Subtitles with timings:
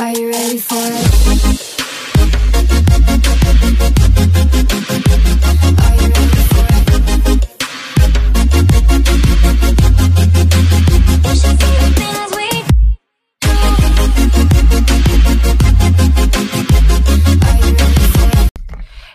[0.00, 1.70] Are you ready for it?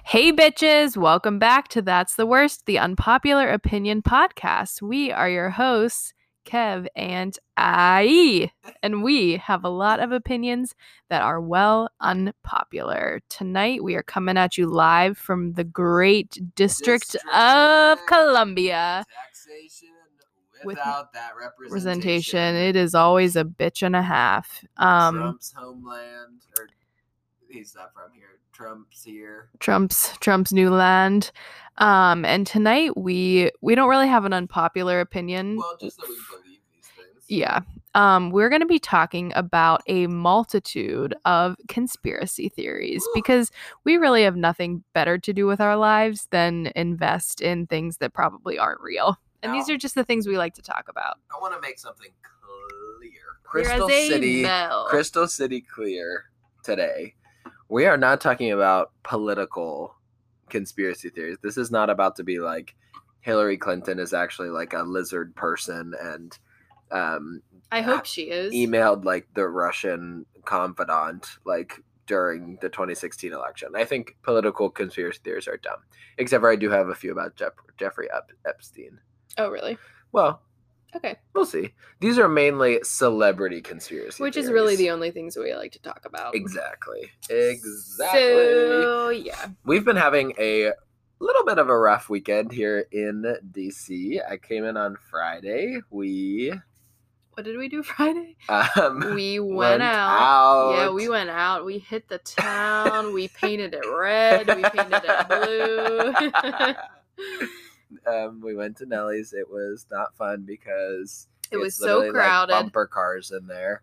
[0.03, 4.83] Hey, bitches, welcome back to That's the Worst, the Unpopular Opinion Podcast.
[4.83, 6.13] We are your hosts,
[6.45, 8.51] Kev and I,
[8.83, 10.75] and we have a lot of opinions
[11.09, 13.21] that are well unpopular.
[13.29, 19.03] Tonight, we are coming at you live from the great District, District of Columbia.
[19.11, 19.89] Taxation
[20.63, 21.73] With without that Representation.
[22.39, 22.55] representation.
[22.55, 24.63] It is always a bitch and a half.
[24.77, 26.67] Um, Trump's homeland, or
[27.49, 28.39] he's not from here.
[28.53, 29.49] Trump's here.
[29.59, 31.31] Trump's Trump's new land.
[31.77, 35.57] Um, and tonight we we don't really have an unpopular opinion.
[35.57, 37.25] Well, just that we believe these things.
[37.27, 37.61] yeah.
[37.95, 43.11] Um, we're going to be talking about a multitude of conspiracy theories Woo.
[43.15, 43.51] because
[43.85, 48.13] we really have nothing better to do with our lives than invest in things that
[48.13, 49.17] probably aren't real.
[49.43, 51.19] And these are just the things we like to talk about.
[51.31, 52.11] I want to make something
[52.99, 53.11] clear.
[53.43, 54.87] Crystal City, bell.
[54.89, 56.25] Crystal City clear
[56.63, 57.15] today.
[57.69, 59.95] We are not talking about political
[60.49, 61.37] conspiracy theories.
[61.41, 62.75] This is not about to be like
[63.21, 66.37] Hillary Clinton is actually like a lizard person and
[66.91, 68.53] um, I hope she is.
[68.53, 73.69] emailed like the Russian confidant like during the 2016 election.
[73.75, 75.79] I think political conspiracy theories are dumb.
[76.19, 78.99] Except for I do have a few about Jeff- Jeffrey Ep- Epstein.
[79.39, 79.77] Oh, really?
[80.11, 80.41] Well,
[80.95, 81.17] Okay.
[81.33, 81.71] we'll see.
[81.99, 86.01] These are mainly celebrity conspiracy Which is really the only things we like to talk
[86.05, 86.35] about.
[86.35, 87.11] Exactly.
[87.29, 88.19] Exactly.
[88.19, 89.47] So, yeah.
[89.65, 90.71] We've been having a
[91.19, 94.19] little bit of a rough weekend here in DC.
[94.29, 95.79] I came in on Friday.
[95.89, 96.53] We
[97.33, 98.37] What did we do Friday?
[98.49, 100.71] um We went, went out.
[100.77, 101.65] Yeah, we went out.
[101.65, 103.13] We hit the town.
[103.13, 104.47] we painted it red.
[104.47, 105.27] We painted it
[107.17, 107.33] blue.
[108.07, 109.33] um, we went to Nellie's.
[109.33, 112.51] It was not fun because It was so literally, like, crowded.
[112.53, 113.81] bumper cars in there.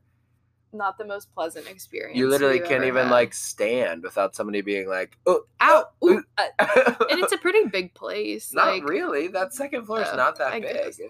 [0.75, 2.17] Not the most pleasant experience.
[2.19, 3.11] You literally can't even had.
[3.11, 5.85] like stand without somebody being like, "Oh, Ow!
[6.03, 8.55] oh, Ooh, uh, ooh." and it's a pretty big place.
[8.55, 9.29] not like, really.
[9.29, 10.73] That second floor is Oh, not that I big.
[10.75, 11.01] guess.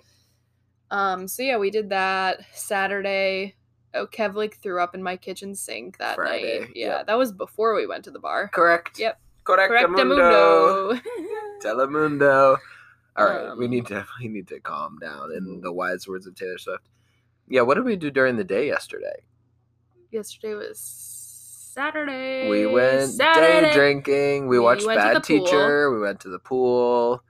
[0.91, 1.29] Um.
[1.29, 3.55] So yeah, we did that Saturday.
[3.95, 6.69] Oh, Kev like threw up in my kitchen sink that Friday, night.
[6.75, 7.07] Yeah, yep.
[7.07, 8.49] that was before we went to the bar.
[8.53, 8.99] Correct.
[8.99, 9.21] Yep.
[9.45, 10.99] Correctamundo.
[10.99, 11.01] Correctamundo.
[11.63, 12.59] Telemundo.
[13.17, 15.63] All right, we Um, need to we need to calm down in Mhm.
[15.63, 16.89] the wise words of Taylor Swift.
[17.49, 19.23] Yeah, what did we do during the day yesterday?
[20.11, 22.49] Yesterday was Saturday.
[22.49, 23.69] We went Saturday.
[23.69, 24.47] day drinking.
[24.47, 25.45] We, We watched Bad the pool.
[25.47, 25.91] Teacher.
[25.91, 27.23] We went to the pool.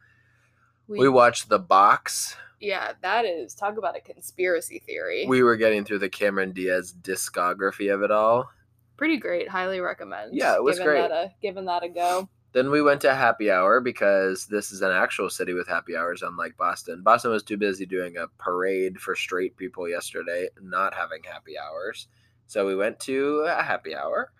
[0.88, 2.36] We, We watched The Box.
[2.60, 5.26] yeah, that is talk about a conspiracy theory.
[5.26, 8.50] We were getting through the Cameron Diaz discography of it all.
[8.96, 9.48] Pretty great.
[9.48, 10.34] Highly recommend.
[10.34, 11.00] Yeah, it was great.
[11.08, 12.28] That a, giving that a go.
[12.52, 16.22] Then we went to happy hour because this is an actual city with happy hours,
[16.22, 17.02] unlike Boston.
[17.02, 22.08] Boston was too busy doing a parade for straight people yesterday, not having happy hours.
[22.46, 24.32] So we went to a happy hour.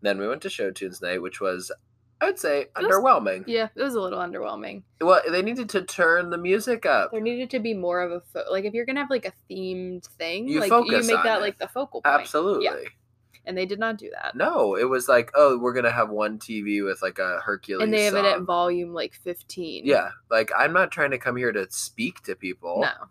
[0.00, 1.70] Then we went to show tunes night, which was,
[2.20, 3.44] I would say, was- underwhelming.
[3.46, 4.82] Yeah, it was a little underwhelming.
[5.00, 7.12] Well, they needed to turn the music up.
[7.12, 9.32] There needed to be more of a fo- like if you're gonna have like a
[9.48, 11.42] themed thing, You like focus you make that it.
[11.42, 12.12] like the focal point.
[12.20, 12.88] Absolutely.
[13.44, 14.36] And they did not do that.
[14.36, 17.82] No, it was like, oh, we're gonna have one TV with like a Hercules.
[17.82, 19.84] and they have it at volume like 15.
[19.84, 22.80] Yeah, like I'm not trying to come here to speak to people.
[22.82, 23.08] No.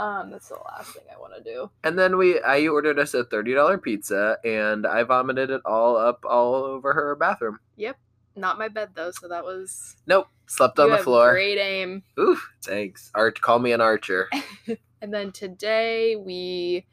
[0.00, 1.70] Um, that's the last thing I want to do.
[1.82, 5.96] And then we, I ordered us a thirty dollar pizza, and I vomited it all
[5.96, 7.58] up all over her bathroom.
[7.76, 7.96] Yep.
[8.36, 11.32] Not my bed though, so that was Nope, slept on the floor.
[11.32, 12.02] Great aim.
[12.20, 13.10] Oof, thanks.
[13.14, 14.28] Art, call me an archer.
[15.02, 16.86] And then today we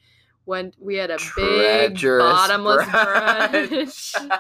[0.46, 4.32] went we had a Treacherous big bottomless brunch.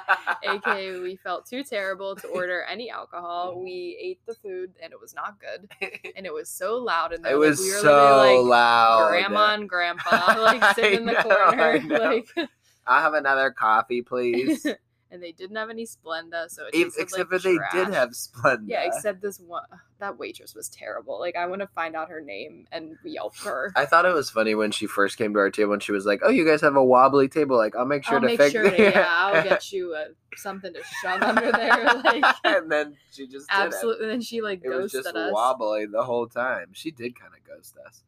[0.44, 3.62] AKA we felt too terrible to order any alcohol.
[3.62, 5.69] We ate the food and it was not good.
[6.16, 9.09] And it was so loud and it was like, we were so like loud.
[9.09, 11.80] grandma and grandpa like sitting in the know, corner.
[11.80, 11.97] know.
[11.97, 12.50] Like
[12.85, 14.66] I'll have another coffee, please.
[15.14, 18.10] And they didn't have any Splenda, so it tasted except like for they did have
[18.10, 18.64] Splenda.
[18.66, 19.64] Yeah, except this one
[20.00, 21.20] that waitress was terrible.
[21.20, 23.72] Like I want to find out her name and yelp her.
[23.76, 26.06] I thought it was funny when she first came to our table and she was
[26.06, 27.56] like, "Oh, you guys have a wobbly table.
[27.56, 30.08] Like, I'll make sure I'll to make fix sure it." yeah, I'll get you a,
[30.36, 31.84] something to shove under there.
[32.04, 33.66] Like and then she just did it.
[33.66, 34.06] absolutely.
[34.06, 35.32] And then she like It was ghosted just us.
[35.32, 36.70] wobbly the whole time.
[36.74, 38.02] She did kind of ghost us.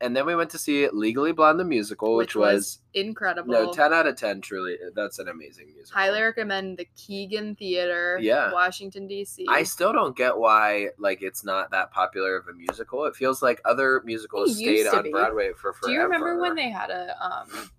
[0.00, 3.52] And then we went to see Legally Blonde the musical, which, was, incredible.
[3.52, 4.40] no ten out of ten.
[4.40, 5.98] Truly, that's an amazing musical.
[6.00, 8.52] Highly recommend the Keegan Theater, Yeah.
[8.52, 9.46] Washington D.C.
[9.48, 13.06] I still don't get why like it's not that popular of a musical.
[13.06, 15.10] It feels like other musicals stayed on be.
[15.10, 15.86] Broadway for forever.
[15.88, 17.70] Do you remember when they had a um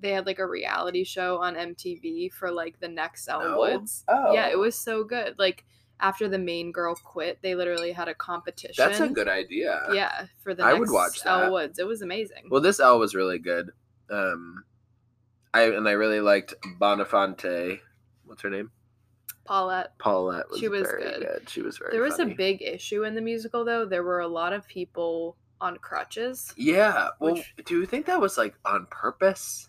[0.00, 3.58] they had like a reality show on MTV for like the next No?
[3.58, 4.04] Woods.
[4.08, 4.32] Oh.
[4.32, 5.38] Yeah, it was so good.
[5.38, 5.64] Like
[6.00, 8.74] after the main girl quit, they literally had a competition.
[8.84, 9.86] That's a good idea.
[9.92, 11.52] Yeah, for the I would watch Elle that.
[11.52, 11.78] Woods.
[11.78, 12.48] It was amazing.
[12.50, 13.70] Well, this L was really good.
[14.10, 14.64] Um,
[15.52, 17.80] I and I really liked Bonafonte.
[18.24, 18.70] What's her name?
[19.44, 19.96] Paulette.
[19.98, 21.20] Paulette was, She was very good.
[21.20, 21.48] good.
[21.50, 21.92] She was very.
[21.92, 22.32] There was funny.
[22.32, 23.84] a big issue in the musical though.
[23.84, 26.52] There were a lot of people on crutches.
[26.56, 27.08] Yeah.
[27.20, 29.68] Well, Which- do you think that was like on purpose,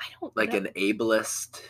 [0.00, 0.58] I don't like know.
[0.58, 1.60] an ableist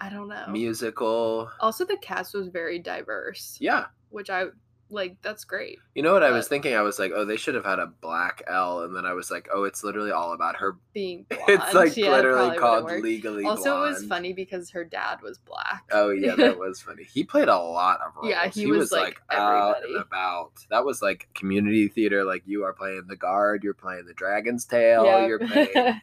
[0.00, 0.46] I don't know.
[0.48, 1.50] musical?
[1.60, 3.86] Also, the cast was very diverse, Yeah.
[4.10, 4.46] which I
[4.90, 5.16] like.
[5.22, 5.78] That's great.
[5.94, 6.74] You know what I was thinking?
[6.74, 9.30] I was like, oh, they should have had a black L, and then I was
[9.30, 10.76] like, oh, it's literally all about her.
[10.92, 11.42] Being blonde.
[11.48, 12.84] It's like yeah, literally called.
[13.00, 15.84] Legally Also, it was funny because her dad was black.
[15.90, 17.04] Oh yeah, that was funny.
[17.04, 18.28] He played a lot of roles.
[18.28, 20.06] Yeah, he was, like, out and everybody.
[20.06, 20.52] about.
[20.70, 22.24] That was like community theater.
[22.24, 25.26] Like you are playing the guard, you're playing the Dragon's Tail, Yeah.
[25.26, 26.00] you're playing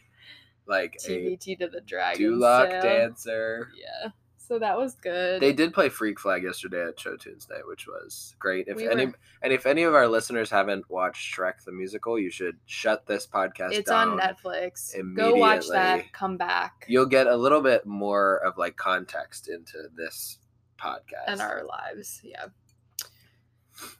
[0.67, 2.21] like a TBT to the dragon.
[2.39, 3.69] Duloc dancer.
[3.75, 4.09] Yeah.
[4.37, 5.41] So that was good.
[5.41, 8.67] They did play Freak Flag yesterday at Show Tuesday, which was great.
[8.67, 12.19] If We any were- and if any of our listeners haven't watched Shrek the musical,
[12.19, 14.93] you should shut this podcast It's on Netflix.
[15.15, 16.11] Go watch that.
[16.11, 16.85] Come back.
[16.89, 20.37] You'll get a little bit more of like context into this
[20.77, 21.27] podcast.
[21.27, 22.19] and our lives.
[22.23, 22.47] Yeah.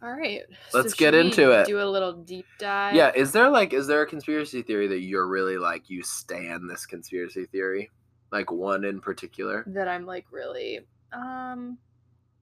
[0.02, 0.42] All right.
[0.74, 1.68] Let's should get into it.
[1.68, 2.96] Do a little deep dive.
[2.96, 6.70] Yeah, is there like is there a conspiracy theory that you're really like you stand
[6.70, 7.90] this conspiracy theory?
[8.32, 9.64] Like one in particular?
[9.68, 10.82] That I'm like really
[11.14, 11.78] um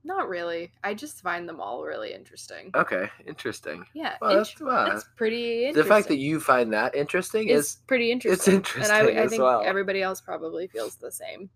[0.03, 0.71] not really.
[0.83, 2.71] I just find them all really interesting.
[2.74, 3.86] Okay, interesting.
[3.94, 4.15] Yeah.
[4.21, 7.77] Well, int- that's, well, that's pretty the fact that you find that interesting is is
[7.86, 8.33] pretty interesting.
[8.33, 9.62] It's interesting And I, I think well.
[9.63, 11.50] everybody else probably feels the same.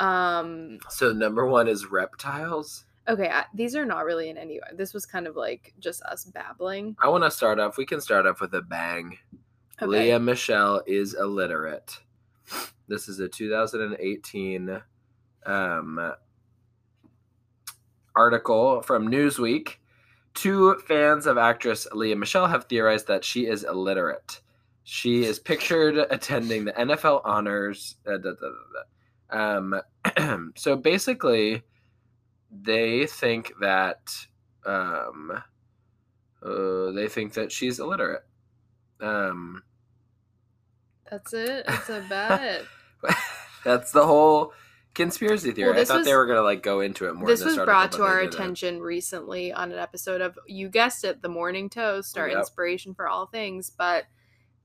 [0.00, 2.85] Um so number one is reptiles.
[3.08, 4.68] Okay, I, these are not really in any way.
[4.74, 6.96] This was kind of like just us babbling.
[7.00, 7.76] I want to start off.
[7.76, 9.16] We can start off with a bang.
[9.80, 10.12] Okay.
[10.12, 11.98] Lea Michele is illiterate.
[12.88, 14.80] This is a 2018
[15.44, 16.12] um,
[18.14, 19.74] article from Newsweek.
[20.34, 24.40] Two fans of actress Lea Michele have theorized that she is illiterate.
[24.84, 27.96] She is pictured attending the NFL honors.
[28.06, 29.82] uh, da, da, da, da.
[30.18, 31.62] Um, so basically,
[32.50, 34.10] they think that
[34.64, 35.42] um,
[36.42, 38.24] uh, they think that she's illiterate.
[39.00, 39.62] Um,
[41.10, 41.66] That's it.
[41.66, 42.64] That's about it.
[43.64, 44.52] That's the whole
[44.94, 45.72] conspiracy theory.
[45.72, 47.28] Well, I thought they were gonna like go into it more.
[47.28, 51.28] this was brought to our attention recently on an episode of you guessed it the
[51.28, 52.38] morning toast our Yep.
[52.38, 54.04] inspiration for all things but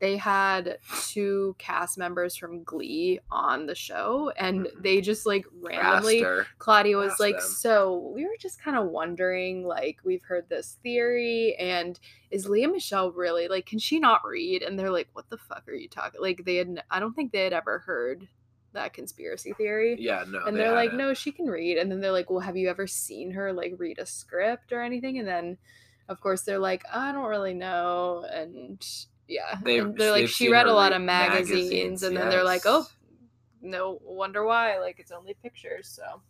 [0.01, 4.81] they had two cast members from glee on the show and Mhm.
[4.81, 6.45] they just like randomly her.
[6.57, 7.45] claudia was like them.
[7.47, 11.99] so we were just kind of wondering like we've heard this theory and
[12.31, 15.63] is lea michele really like can she not read and they're like what the fuck
[15.69, 18.27] are you talking like they had, I don't think they had ever heard
[18.73, 20.45] that conspiracy theory Yeah, no.
[20.45, 22.69] and they they're like no she can read and then they're like well have you
[22.69, 25.57] ever seen her like read a script or anything and then
[26.09, 28.83] of course they're like i don't really know and
[29.31, 32.63] yeah they've, they're like she read a lot of magazines, magazines, and then they're like
[32.65, 32.85] oh
[33.61, 36.21] no wonder why like it's only pictures so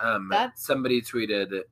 [0.00, 1.62] Um, That's- somebody tweeted,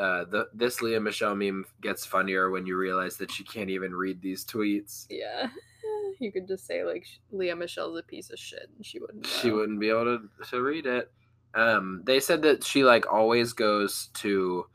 [0.00, 3.94] uh, the this Lea Michele meme gets funnier when you realize that she can't even
[3.94, 5.06] read these tweets.
[5.08, 5.48] yeah
[6.20, 9.50] you could just say like lea michele's a piece of shit and she wouldn't She
[9.50, 11.10] wouldn't be able to, to read it.
[11.54, 14.66] Um, they said that she like always goes to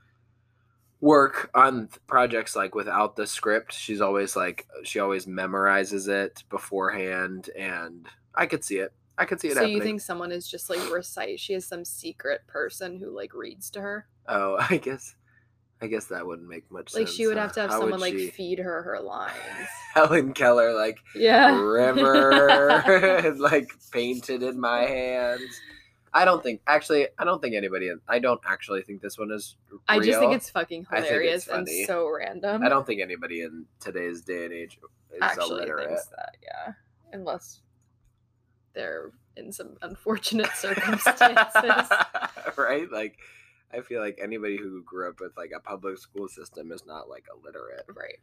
[1.01, 3.74] work on projects like without the script.
[3.74, 8.94] She's always like she always memorizes it beforehand, and I could see it.
[9.18, 9.77] I could see it so happening.
[9.77, 13.70] you think someone is just like recite she has some secret person who like reads
[13.72, 15.15] to her Oh, I guess.
[15.82, 17.15] I guess that wouldn't make much like sense.
[17.18, 19.34] she would have to have How someone like she- feed her her lines
[19.94, 25.41] Helen Keller like yeah river like painted in my hands.
[26.13, 29.56] I don't think actually I don't think anybody I don't actually think this one is
[29.88, 32.63] I just think it's fucking think it's hilarious and so random.
[32.63, 34.80] I don't think anybody in today's day and age
[35.13, 35.88] is actually illiterate.
[35.89, 36.74] thinks that, yeah.
[37.12, 37.62] Unless
[38.74, 41.89] they're in some unfortunate circumstances.
[42.58, 42.92] right?
[42.92, 43.18] Like
[43.72, 47.10] I feel like anybody who grew up with like a public school system is not
[47.10, 47.86] like illiterate.
[47.96, 48.20] right.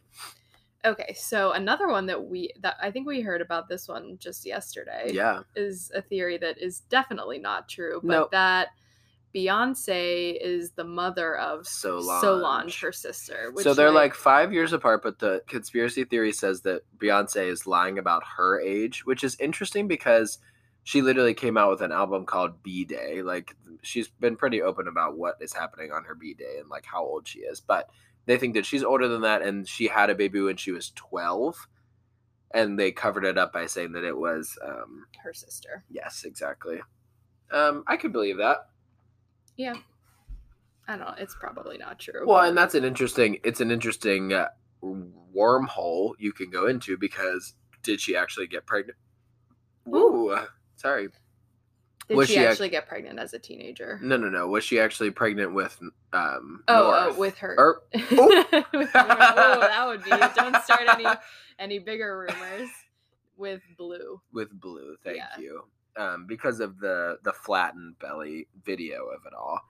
[0.86, 4.46] Okay, so another one that we that I think we heard about this one just
[4.46, 5.42] yesterday Yeah.
[5.56, 8.30] is a theory that is definitely not true, but Nope.
[8.30, 8.68] that
[9.34, 12.20] Beyonce is the mother of Solange.
[12.20, 13.50] Solange, her sister.
[13.52, 17.66] Which so they're like, five years apart, but the conspiracy theory says that Beyonce is
[17.66, 20.38] lying about her age, which is interesting because
[20.84, 23.20] she literally came out with an album called B Day.
[23.22, 26.86] Like she's been pretty open about what is happening on her B Day and like
[26.86, 27.60] how old she is.
[27.60, 27.90] But
[28.26, 30.90] they think that she's older than that and she had a baby when she was
[30.94, 31.68] 12.
[32.52, 35.84] and they covered it up by saying that it was um Her sister.
[35.90, 36.80] yes exactly
[37.50, 38.68] um i could believe that
[39.56, 39.74] Yeah.
[40.88, 41.14] I don't know.
[41.18, 42.24] It's probably not true.
[42.26, 44.48] well but- and that's an interesting it's an interesting uh,
[45.36, 48.96] wormhole you can go into because did she actually get pregnant
[49.88, 50.36] Ooh,
[50.76, 51.08] sorry
[52.08, 53.98] Did was she, she ac- actually get pregnant as a teenager?
[54.02, 55.78] no no no was she actually pregnant with
[56.12, 57.54] um Oh, oh, with her.
[57.58, 60.10] Or- With oh, that would be.
[60.10, 61.04] Don't start any
[61.58, 62.68] any bigger rumors
[63.36, 64.20] with Blue.
[64.32, 65.38] with blue thank Yeah.
[65.38, 65.62] you
[65.96, 69.60] um because of the the flattened belly video of it all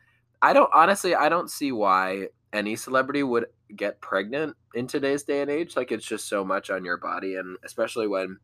[0.41, 5.41] i don't honestly i don't see why any celebrity would get pregnant in today's day
[5.43, 8.39] and age like it's just so much on your body and especially when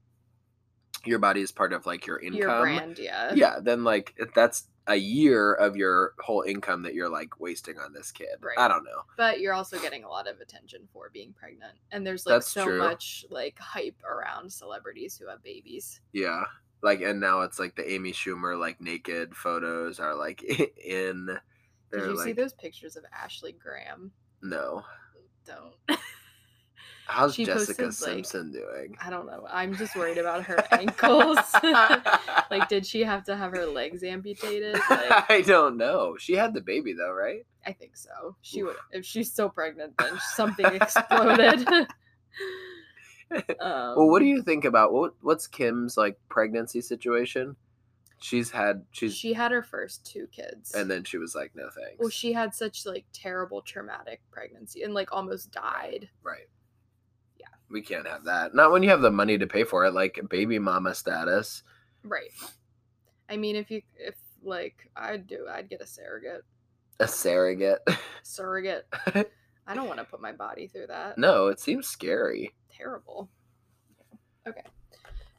[1.06, 3.32] your body is part of like your income Your brand, yeah.
[3.34, 7.92] yeah then like that's a year of your whole income that you're like wasting on
[7.92, 8.58] this kid Right.
[8.58, 12.04] i don't know But you're also getting a lot of attention for being pregnant, and
[12.06, 12.78] there's like That's so true.
[12.78, 16.00] much like hype around celebrities who have babies.
[16.12, 16.44] yeah
[16.82, 20.42] like and now it's like the amy schumer like naked photos are like
[20.84, 21.26] in
[21.92, 24.10] Did you see those pictures of Ashley Graham?
[24.42, 24.82] no
[25.46, 25.74] Don't.
[27.06, 28.96] How's She Jessica posted, like- Simpson doing?
[29.04, 29.46] I don't know.
[29.50, 31.38] I'm just worried about her ankles.
[32.50, 34.74] like, did she have to have her legs amputated?
[34.88, 36.16] Like, I don't know.
[36.18, 37.44] She had the baby though, right?
[37.66, 38.36] I think so.
[38.42, 38.68] She Oof.
[38.68, 38.76] would.
[38.92, 41.66] If she's so pregnant, then something exploded.
[41.70, 47.56] um, well, what do you think about what what's Kim's like pregnancy situation?
[48.20, 51.68] She's had she's She had her first two kids, and then she was like, no
[51.74, 51.98] thanks.
[51.98, 56.08] well, she had such like terrible traumatic pregnancy and like almost died.
[56.22, 56.46] right.
[57.72, 58.54] We can't have that.
[58.54, 61.62] Not when you have the money to pay for it, like baby mama status.
[62.04, 62.30] Right.
[63.28, 64.14] I mean, if you if
[64.44, 66.44] like I'd do, I'd get a surrogate.
[67.00, 67.80] A surrogate.
[68.22, 68.86] Surrogate.
[69.66, 71.16] I don't want to put my body through that.
[71.18, 72.52] no, it seems scary.
[72.70, 73.28] terrible.
[74.46, 74.62] Okay.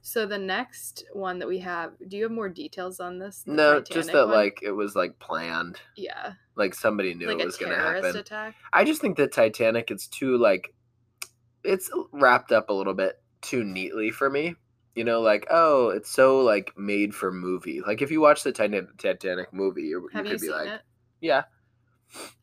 [0.02, 3.44] So the next one that we have, do you have more details on this?
[3.46, 4.36] No, just that one?
[4.36, 5.80] like it was like planned.
[5.96, 8.18] yeah, Like somebody knew like it was gonna happen.
[8.18, 8.56] attack.
[8.74, 10.74] I just think the Titanic it's too like
[11.63, 14.55] it's wrapped up a little bit too neatly for me.
[14.96, 17.82] You know, like oh, it's so like made for movie.
[17.82, 20.82] Like if you watch the Titanic movie, you, you could be seen like, it?
[21.22, 21.43] yeah.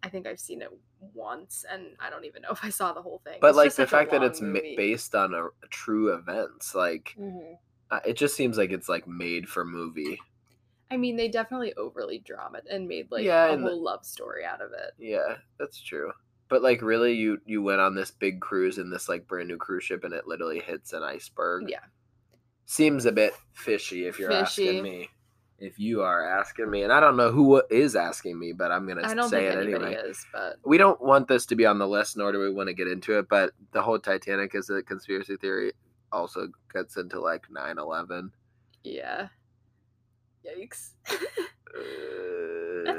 [0.02, 0.70] I think I've seen it
[1.14, 3.38] once, and I don't even know if I saw the whole thing.
[3.40, 4.74] But It's like the fact that it's movie.
[4.76, 7.56] based on a, true events, like Mhm.
[7.90, 10.18] uh, it just seems like it's like made for movie.
[10.90, 14.04] I mean, they definitely overly drama and made like Yeah, a and the- whole love
[14.04, 14.92] story out of it.
[14.98, 16.12] Yeah, that's true.
[16.50, 19.56] But like really you you went on this big cruise in this like brand new
[19.56, 21.64] cruise ship and it literally hits an iceberg.
[21.70, 21.78] Yeah.
[22.66, 24.68] Seems a bit fishy if you're Fishy.
[24.68, 25.08] asking me.
[25.58, 28.86] If you are asking me, and I don't know who is asking me, but I'm
[28.88, 29.94] gonna I don't say think it anyway.
[29.94, 32.68] is, but We don't want this to be on the list, nor do we want
[32.68, 33.28] to get into it.
[33.28, 35.72] But the whole Titanic is a conspiracy theory.
[36.12, 38.30] Also gets into like 9/11.
[38.84, 39.28] yeah.
[40.44, 40.90] Yikes.
[41.72, 42.39] Uh,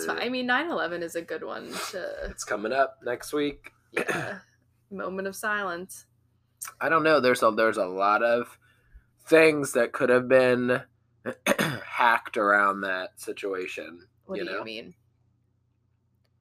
[0.06, 0.28] That's fine.
[0.28, 3.72] I mean, 9/11 is a good one to It's coming up next week.
[3.92, 4.40] yeah.
[4.90, 6.06] Moment of silence.
[6.80, 7.20] I don't know.
[7.20, 8.58] There's a there's a lot of
[9.26, 10.82] things that could have been
[11.86, 14.08] hacked around that situation.
[14.26, 14.94] What you do know, you mean?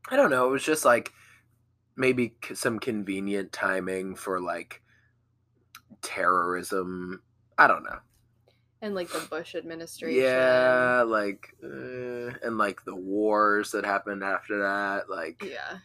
[0.09, 0.49] I don't know.
[0.49, 1.13] It was just like
[1.97, 4.83] maybe some convenient timing for like
[6.03, 7.23] terrorism.
[7.59, 7.99] I don't know.
[8.83, 10.23] And like the Bush administration.
[10.23, 15.11] Yeah, like uh, and like the wars that happened after that.
[15.11, 15.79] Like Yeah.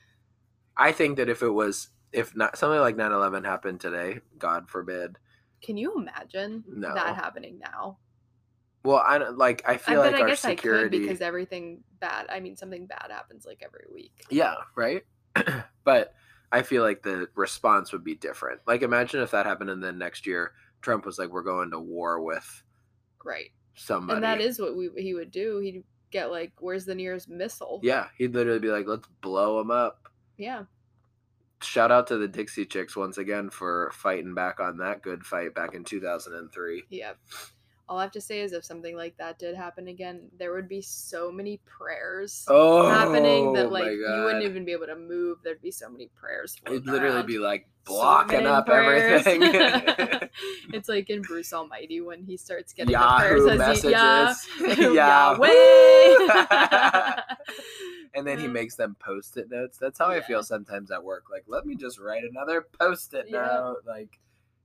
[0.78, 5.18] I think that if it was if not something like 9/11 happened today, God forbid.
[5.62, 6.94] Can you imagine No.
[6.94, 7.98] that happening now?
[8.86, 9.64] Well, I don't like.
[9.68, 10.98] I feel like I our guess security.
[10.98, 12.28] I could because everything bad.
[12.30, 14.14] I mean, something bad happens like every week.
[14.30, 15.04] Yeah, right.
[15.84, 16.14] but
[16.52, 18.62] I feel like the response would be different.
[18.68, 21.80] Like, imagine if that happened, and then next year Trump was like, "We're going to
[21.80, 22.64] war with
[23.25, 23.51] Right.
[23.74, 25.60] somebody." And that is what we he would do.
[25.60, 28.08] He'd get like, "Where's the nearest missile?" yeah.
[28.17, 30.63] He'd literally be like, "Let's blow them up." Yeah.
[31.62, 35.55] Shout out to the Dixie Chicks once again for fighting back on that good fight
[35.55, 36.84] back in 2003.
[36.89, 37.13] Yeah.
[37.88, 40.68] All I have to say is, if something like that did happen again, there would
[40.68, 44.96] be so many prayers Oh, happening that oh like you wouldn't even be able to
[44.96, 45.38] move.
[45.44, 46.60] There'd be so many prayers.
[46.65, 47.27] It'd literally around.
[47.27, 49.22] be like blocking many up prayers.
[49.27, 49.44] everything.
[50.74, 53.62] it's like in Bruce Almighty when he starts getting Yahoo the prayers.
[53.84, 54.48] as messages.
[54.77, 54.96] He, Yahoo.
[55.46, 55.48] Yahweh.
[58.15, 59.77] and then he uh, makes them post-it notes.
[59.77, 61.25] That's how I feel sometimes at work.
[61.32, 63.46] Like, let me just write another post-it Yeah.
[63.46, 63.77] note.
[63.86, 64.20] Like,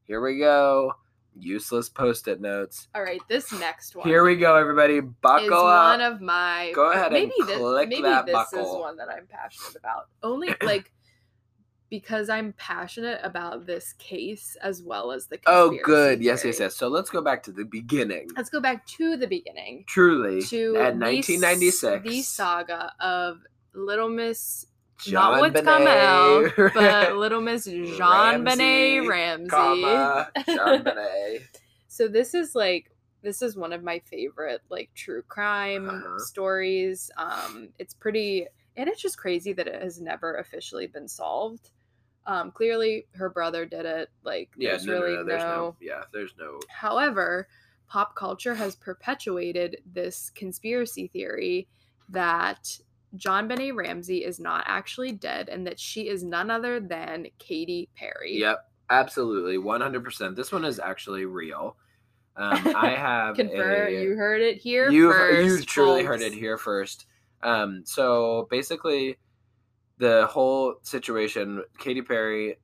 [0.04, 0.94] here we go.
[1.38, 2.88] Useless post-it notes.
[2.94, 4.06] All right, this next one.
[4.06, 4.96] Here we go, everybody.
[4.96, 5.98] is Buckle up.
[5.98, 6.72] Is one of my.
[6.74, 8.80] Go ahead and maybe this, click maybe that this is buckle.
[8.80, 10.08] one that I'm passionate about.
[10.22, 10.92] Only like
[11.90, 15.44] because I'm passionate about this case as well as the case.
[15.48, 16.22] Oh, good.
[16.22, 16.76] Yes, yes, yes.
[16.76, 18.28] So let's go back to the beginning.
[18.36, 23.40] Let's go back to the beginning Truly, to at the 1996, the saga of
[23.74, 24.66] Little Miss
[25.04, 29.48] John not what's come Benet out, but Little Miss JonBenét Ramsey, Ramsey.
[29.50, 31.42] comma, John Benet.
[31.88, 32.90] so this is like
[33.22, 36.18] this is one of my favorite like true crime Uh-huh.
[36.18, 37.10] stories.
[37.16, 41.70] Um, it's pretty and it's just crazy that it has never officially been solved.
[42.26, 44.08] Um, clearly her brother did it.
[44.22, 45.76] Like Yeah, there's no, really no, no, there's no.
[45.80, 46.60] Yeah, there's no.
[46.68, 47.48] However,
[47.88, 51.66] pop culture has perpetuated this conspiracy theory
[52.10, 52.78] that
[53.16, 58.38] JonBenét Ramsey is not actually dead and that she is none other than Katy Perry.
[58.38, 58.58] Yep,
[58.90, 60.04] absolutely, 100.
[60.04, 61.76] percent This one is actually real.
[62.36, 65.48] Um, I have Confirm a, you heard it here you first.
[65.48, 67.06] you truly heard it here first.
[67.42, 69.16] Um, so basically,
[69.98, 72.58] the whole situation, Katy Perry.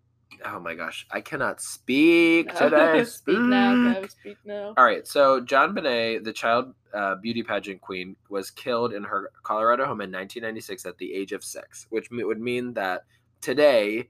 [0.44, 3.04] Oh my gosh, I cannot speak today.
[3.04, 4.02] speak now, Speak.
[4.02, 4.74] Kev, speak now.
[4.76, 9.84] All right, so JonBenét, the child uh, beauty pageant queen, was killed in her Colorado
[9.84, 13.04] home in 1996 at the age of six, which me- would mean that
[13.40, 14.08] today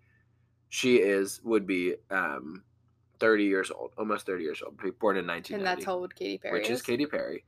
[0.69, 2.65] she is would be um,
[3.21, 6.39] 30 years old, almost 30 years old, born in 1990, And that's how old Katy
[6.39, 6.81] Perry which is.
[6.81, 7.45] is Katy Perry.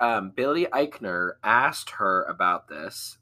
[0.00, 3.17] Um, Billy Eichner asked her about this,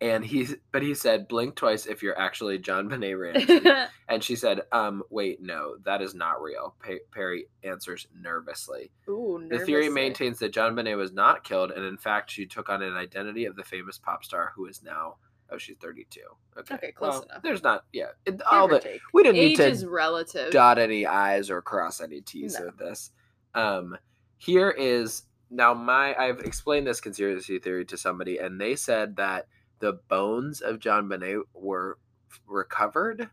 [0.00, 3.70] and he but he said, "Blink twice if you're actually JonBenét Ramsey."
[4.08, 6.74] And she said, um, wait, no, that is not real.
[7.10, 8.90] Perry answers nervously.
[9.08, 12.82] Ooh, The theory maintains that JonBenét was not killed, and in fact, she took on
[12.82, 15.16] an identity of the famous pop star who is now,
[15.50, 16.20] oh, she's 32.
[16.58, 17.42] Okay, Okay, close well, enough.
[17.42, 18.08] There's not, yeah.
[18.26, 19.00] It, all the, take.
[19.14, 20.52] we didn't need to relative.
[20.52, 22.66] dot any I's or cross any T's No.
[22.66, 23.10] with this.
[23.54, 23.96] Um,
[24.36, 29.46] here is, now my, I've explained this conspiracy theory to somebody, and they said that
[29.84, 31.98] the bones of JonBenét were
[32.46, 33.28] recovered.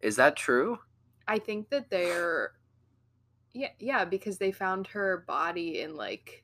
[0.00, 0.78] Is that true?
[1.28, 2.52] I think that they're
[3.52, 6.42] yeah, yeah, because they found her body in like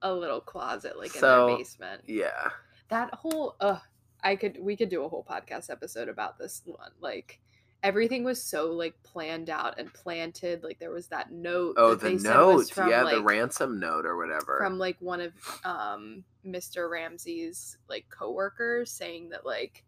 [0.00, 2.02] a little closet, like in So, their basement.
[2.06, 2.50] Yeah.
[2.88, 3.80] That whole uh
[4.22, 6.92] I could we could do a whole podcast episode about this one.
[7.00, 7.40] Like
[7.84, 10.64] everything was so like planned out and planted.
[10.64, 11.74] Like there was that note.
[11.76, 12.74] Oh, that the they said was note.
[12.74, 14.58] from, yeah, the ransom note or whatever.
[14.58, 15.32] from like one of
[15.64, 16.90] um Mr.
[16.90, 19.84] Ramsey's like coworkers saying that like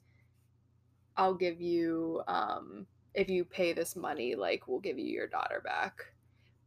[1.17, 5.61] I'll give you um if you pay this money like we'll give you your daughter
[5.65, 6.05] back.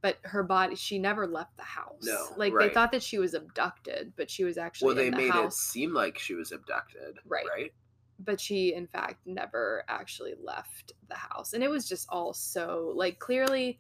[0.02, 2.04] But her body she never left the house.
[2.04, 2.70] No, like right.
[2.70, 5.54] they thought that she was abducted, but she was actually well, they the made it
[5.54, 7.20] seem like she was abducted.
[7.26, 7.46] Right.
[7.54, 7.74] Right.
[8.20, 11.54] But she in fact never actually left the house.
[11.54, 13.80] And it was just all so like clearly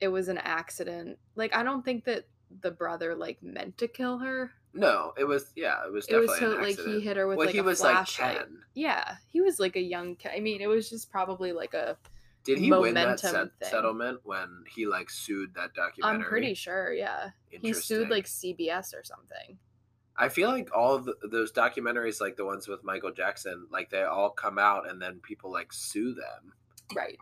[0.00, 1.18] it was an accident.
[1.34, 2.26] Like I don't think that
[2.62, 4.50] the brother like meant to kill her.
[4.72, 5.52] No, it was.
[5.56, 7.62] Yeah, it was it was so like he hit her with well, like he a
[7.62, 8.36] was flashlight.
[8.36, 8.58] like ten.
[8.74, 10.16] Yeah, he was like a young.
[10.16, 11.96] Ki- I mean, it was just probably like a.
[12.44, 16.24] Did he win that momentum set- settlement when he like sued that documentary?
[16.24, 16.92] I'm pretty sure.
[16.92, 19.58] Yeah, he sued like CBS or something.
[20.20, 23.90] I feel like all of the, those documentaries, like the ones with Michael Jackson, like
[23.90, 26.52] they all come out and then people like sue them.
[26.94, 27.18] Right.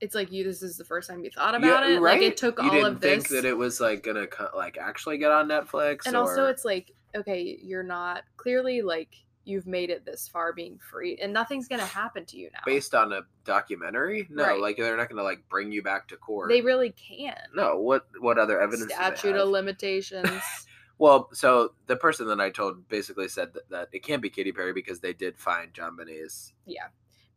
[0.00, 0.44] It's like you.
[0.44, 2.00] This is the first time you thought Yeah, about it.
[2.02, 3.26] Like it took you all didn't of this.
[3.26, 6.06] think that it was like gonna like actually get on Netflix.
[6.06, 10.78] and also, it's like okay, you're not clearly like you've made it this far being
[10.78, 12.60] free, and nothing's gonna happen to you now.
[12.64, 14.26] based on a documentary.
[14.30, 14.60] No, Right.
[14.60, 16.48] like they're not gonna like bring you back to court.
[16.48, 17.76] They really can't no.
[17.78, 18.92] What what other evidence?
[18.92, 20.26] Statute of limitations.
[21.00, 24.52] Well, so the person that I told basically said that, that it can't be Katy
[24.52, 26.52] Perry because they did find JonBenét's.
[26.66, 26.88] yeah,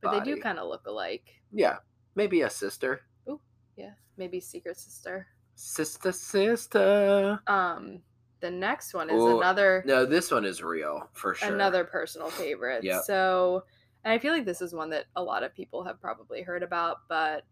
[0.02, 1.41] but they do kind of look alike.
[1.54, 1.78] Yeah,
[2.13, 3.39] maybe a sister, Ooh,
[3.78, 5.28] Yeah, maybe secret sister.
[5.56, 7.39] sister, sister.
[7.47, 8.02] Um,
[8.41, 11.56] the next one is Ooh, another No, this one is real for sure.
[11.56, 12.84] another personal favorite.
[12.84, 13.04] Yep.
[13.06, 13.63] So,
[14.04, 16.63] and I feel like this is one that a lot of people have probably heard
[16.63, 17.45] about, but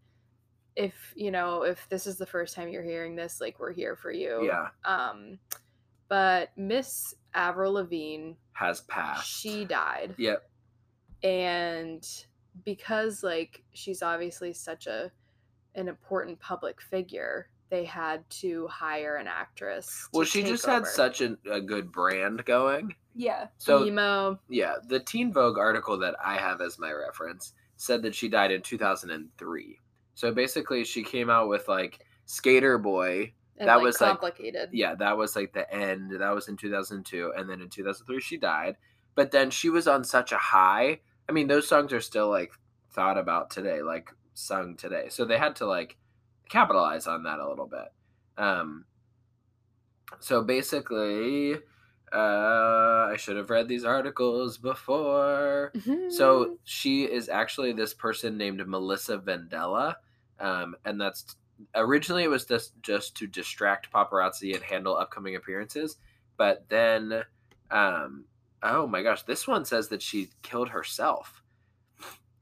[0.76, 3.96] if you know, if this is the first time you're hearing this, like we're here
[3.96, 4.44] for you.
[4.44, 5.38] Yeah, Um,
[6.08, 9.28] but Miss Avril Lavigne, has passed.
[9.30, 10.48] she died, Yep.
[11.22, 12.06] and
[12.64, 15.10] because like she's obviously such a
[15.74, 20.06] an important public figure, they had to hire an actress.
[20.12, 22.94] Well, she just had such a, a good brand going.
[23.14, 24.38] yeah So- emo.
[24.50, 28.50] Yeah, the Teen Vogue article that I have as my reference said that she died
[28.52, 29.78] in 2003.
[30.14, 33.32] So basically, she came out with like Skater Boy.
[33.58, 34.70] And, that like, was, like- complicated.
[34.72, 36.10] Yeah, that was like the end.
[36.20, 37.32] That was in 2002.
[37.36, 38.76] And then in 2003, she died.
[39.14, 41.00] But then she was on such a high.
[41.28, 42.52] I mean, those songs are still like
[42.92, 45.06] thought about today, like sung today.
[45.10, 45.96] So they had to like
[46.48, 47.92] capitalize on that a little bit.
[48.42, 48.84] Um,
[50.20, 51.56] so basically,
[52.12, 55.72] Uh, I should have read these articles before.
[56.10, 59.94] So she is actually this person named Melissa Vandella,
[60.38, 61.36] um, and that's
[61.74, 65.96] originally it was just just to distract paparazzi and handle upcoming appearances,
[66.36, 67.22] but then,
[67.70, 68.24] um,
[68.62, 71.42] oh my gosh, this one says that she killed herself.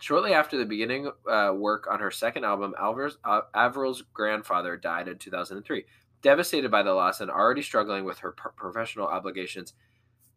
[0.00, 5.18] Shortly after the beginning uh, work on her second album, uh, Avril's grandfather died in
[5.18, 5.84] 2003.
[6.22, 9.74] Devastated by the loss and already struggling with her pro- professional obligations,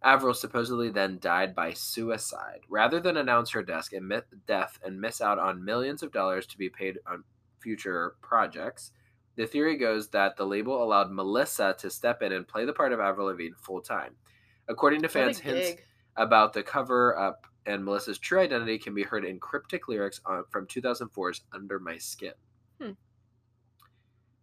[0.04, 2.62] Avril supposedly then died by suicide.
[2.70, 7.00] Rather than announce her death and miss out on millions of dollars to be paid
[7.08, 7.24] on
[7.64, 8.92] future projects,
[9.36, 12.92] the theory goes that the label allowed Melissa to step in and play the part
[12.92, 14.16] of Avril Lavigne full time.
[14.68, 15.82] According to fans, hints
[16.16, 20.44] about the cover up and Melissa's true identity can be heard in cryptic lyrics on,
[20.50, 22.34] from 2004's Under My Skin.
[22.82, 22.92] Hmm.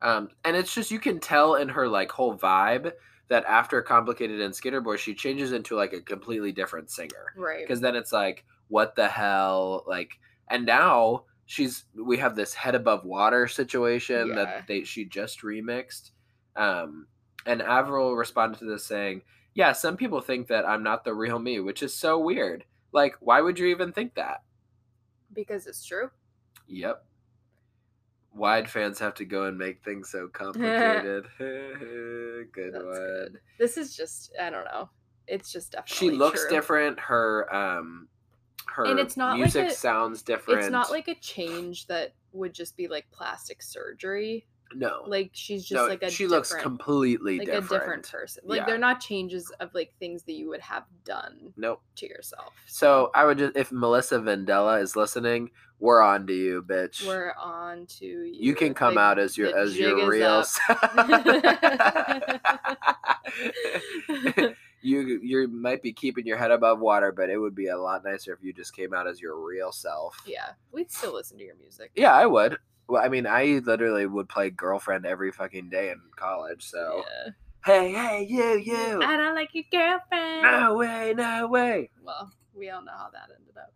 [0.03, 2.93] Um, and it's just, you can tell in her like whole vibe
[3.29, 7.35] that after Complicated and Sk8er Boi, she changes into like a completely different singer.
[7.37, 7.61] Right.
[7.61, 9.85] Because then it's like, what the hell?
[9.87, 14.35] Like, and now she's, we have this head above water situation Yeah.
[14.37, 16.13] that they, she just remixed.
[16.55, 17.09] Um,
[17.45, 19.23] and Avril responded to this saying,
[19.55, 22.65] yeah, some people think that I'm not the real me, which is so weird.
[22.93, 24.43] Like, why would you even think that?
[25.33, 26.11] because it's true.
[26.67, 27.05] Yep.
[28.35, 31.25] Wide fans have to go and make things so complicated.
[31.39, 32.95] good That's one.
[32.95, 33.39] good.
[33.59, 34.89] This is just I don't know.
[35.29, 36.51] It's just definitely She looks true.
[36.51, 36.99] different.
[36.99, 38.09] Her um
[38.75, 40.61] her And it's not like music a- sounds different.
[40.61, 44.47] It's not like a change that would just be like plastic surgery.
[44.75, 45.03] no.
[45.07, 47.73] Like she's just no, like a she looks completely like different.
[47.73, 48.43] a different person.
[48.47, 48.67] Like Yeah.
[48.67, 51.83] they're not changes of like things that you would have done Nope.
[51.97, 52.53] to yourself.
[52.67, 57.05] So I would just if Melissa Vandella is listening, we're on to you, bitch.
[57.07, 58.23] we're on to you.
[58.33, 60.69] you can come Like, out as your as your real self.
[64.83, 68.05] you you might be keeping your head above water, but it would be a lot
[68.05, 70.17] nicer if you just came out as your real self.
[70.27, 71.91] yeah, we'd still listen to your music.
[71.95, 72.59] Yeah, I would.
[72.89, 76.65] Well, I mean, I literally would play girlfriend every fucking day in college.
[76.65, 77.33] So Yeah.
[77.65, 79.01] hey, hey, you, you.
[79.03, 80.43] I don't like your girlfriend.
[80.43, 81.91] No way, no way.
[82.03, 83.73] Well, we all know how that ended up.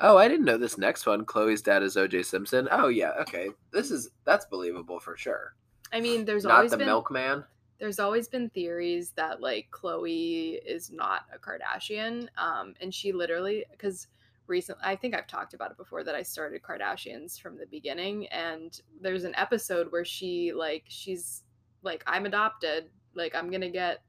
[0.00, 1.24] Oh, I didn't know this next one.
[1.26, 2.68] Khloé's dad is OJ Simpson.
[2.70, 3.50] Oh yeah, okay.
[3.70, 5.54] This is that's believable for sure.
[5.92, 7.44] I mean, there's Not always the been milkman.
[7.78, 13.64] There's always been theories that like Khloé is not a Kardashian, um, and she literally
[13.70, 14.06] because
[14.46, 18.26] recently I think I've talked about it before that I started Kardashians from the beginning,
[18.28, 21.42] and there's an episode where she like she's
[21.82, 24.02] like I'm adopted, like I'm gonna get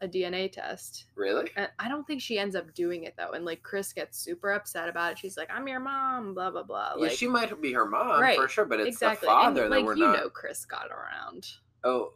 [0.00, 1.06] a DNA test.
[1.14, 1.50] Really?
[1.56, 3.30] And I don't think she ends up doing it though.
[3.30, 5.18] And like Kris gets super upset about it.
[5.18, 6.94] She's like, "I'm your mom," blah blah blah.
[6.96, 9.26] yeah, Like, she might be her mom Right, for sure, but it's exactly.
[9.26, 10.16] the father and that like we're you not.
[10.18, 11.48] know, Kris got around.
[11.84, 12.12] Oh,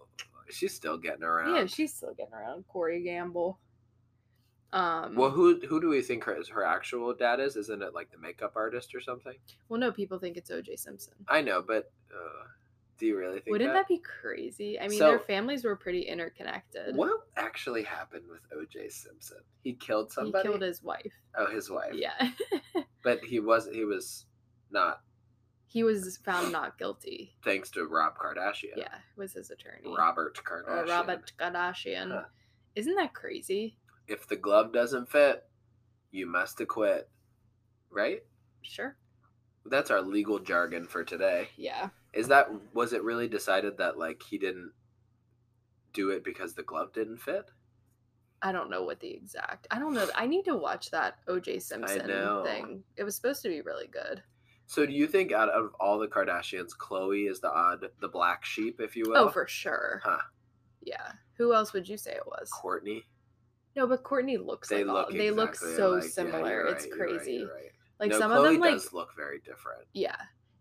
[0.51, 1.55] she's still getting around.
[1.55, 2.65] Yeah, she's still getting around.
[2.69, 3.59] Corey Gamble.
[4.73, 5.15] Um.
[5.17, 7.57] Well, who who do we think her her actual dad is?
[7.57, 9.35] Isn't it like the makeup artist or something?
[9.69, 10.77] well, no, people think it's O.J.
[10.77, 11.15] Simpson.
[11.27, 12.45] I know, but uh,
[12.99, 13.81] do you really think Wouldn't that?
[13.81, 14.79] that be crazy?
[14.79, 16.97] I mean, So- their families were pretty interconnected.
[16.97, 18.91] What actually happened with O.J.
[18.91, 19.39] Simpson?
[19.63, 20.47] He killed He somebody.
[20.47, 21.13] killed his wife.
[21.37, 21.95] oh, his wife.
[21.95, 22.29] Yeah.
[23.03, 24.27] but he was he was
[24.71, 25.01] not
[25.69, 27.35] he was found not guilty.
[27.45, 28.77] thanks to Rob Kardashian.
[28.77, 29.95] Yeah, was his attorney.
[29.97, 30.85] Robert Kardashian.
[30.85, 30.87] Or.
[30.87, 32.11] Robert Kardashian.
[32.11, 32.23] Huh.
[32.75, 33.77] Isn't that crazy?
[34.07, 35.45] If the glove doesn't fit,
[36.11, 37.11] you must acquit.
[37.91, 38.23] Right?
[38.63, 38.97] Sure.
[39.67, 41.49] That's our legal jargon for today.
[41.57, 41.91] Yeah.
[42.15, 44.73] Is that was it really decided that like he didn't
[45.93, 47.45] do it because the glove didn't fit?
[48.41, 49.67] I don't know what the exact.
[49.71, 50.09] I don't know.
[50.15, 51.59] I need to watch that O.J.
[51.59, 52.07] Simpson
[52.45, 52.85] thing.
[52.97, 54.23] It was supposed to be really good.
[54.71, 58.45] So do you think out of all the Kardashians, Khloé is the odd the black
[58.45, 59.17] sheep, if you will?
[59.17, 60.03] Oh, for sure.
[60.05, 60.19] Huh.
[60.83, 61.13] Yeah.
[61.39, 62.51] Who else would you say it was?
[62.51, 63.05] Kourtney.
[63.75, 65.95] No, but Kourtney looks They like look all, they look so.
[65.97, 66.51] Yeah, similar.
[66.51, 67.33] you're it's right, you're right, crazy.
[67.33, 67.73] you're right.
[67.99, 69.85] Like no, some Khloé of them like look very different.
[69.95, 70.17] yeah.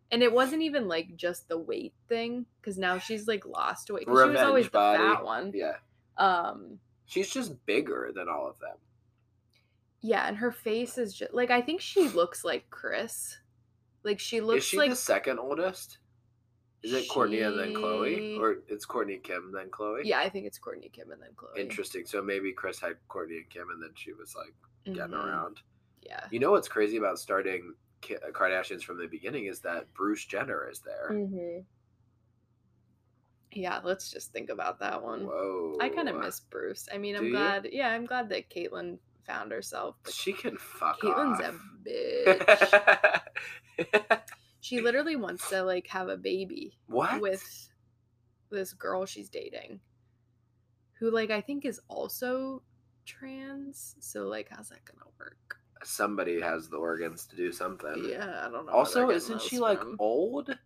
[0.10, 4.06] And it wasn't even like just the weight thing cuz now she's like lost weight
[4.06, 5.04] she was always the body.
[5.04, 5.52] fat one.
[5.54, 5.76] Yeah.
[6.18, 8.78] Um She's just bigger than all of them.
[10.00, 13.38] yeah, and her face is just like I think she looks like Kris.
[14.08, 15.98] Like she looks is she like the second oldest?
[16.82, 18.40] Is it Kourtney and then Khloé?
[18.40, 20.02] Or it's Kourtney Kim then Khloé?
[20.06, 21.58] Yeah, I think it's Kourtney Kim and then Khloé.
[21.60, 22.06] Interesting.
[22.06, 24.54] So maybe Kris had Kourtney and Kim and then she was like
[24.86, 25.26] getting Mhm.
[25.26, 25.60] around.
[26.04, 26.26] Yeah.
[26.32, 27.74] You know what's crazy about starting
[28.10, 31.10] uh, Kardashians from the beginning is that Bruce Jenner is there.
[31.12, 31.66] Mhm.
[33.52, 35.26] Yeah, let's just think about that one.
[35.26, 35.78] Whoa.
[35.82, 36.88] I kind of miss Bruce.
[36.94, 37.32] I mean, Do I'm you?
[37.32, 37.68] glad.
[37.72, 39.96] Yeah, I'm glad that Caitlyn found herself.
[40.04, 41.56] But She can fuck Caitlyn's off.
[41.88, 43.22] a
[43.84, 44.20] bitch.
[44.62, 47.22] she literally wants to like have a baby what?
[47.22, 47.70] with
[48.50, 49.80] this girl she's dating,
[51.00, 52.64] who like I think is also
[53.06, 53.96] trans.
[54.00, 55.58] So like, how's that gonna work?
[55.84, 58.10] Somebody has the organs to do something.
[58.10, 58.72] Yeah, I don't know.
[58.72, 60.58] Also, isn't she those like old?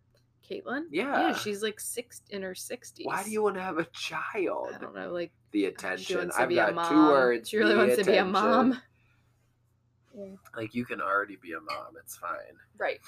[0.52, 0.82] Caitlyn?
[0.90, 1.28] Yeah.
[1.28, 3.06] yeah, she's like six in her sixties.
[3.06, 4.70] Why do you want to have a child?
[4.74, 5.10] I don't know.
[5.12, 6.18] Like The she attention.
[6.18, 6.88] wants to I've be a got mom.
[6.88, 7.48] two words.
[7.48, 8.32] She really wants to be a attention.
[8.32, 8.80] mom.
[10.54, 11.94] Like you can already be a mom.
[11.98, 12.36] It's fine.
[12.76, 12.98] Right.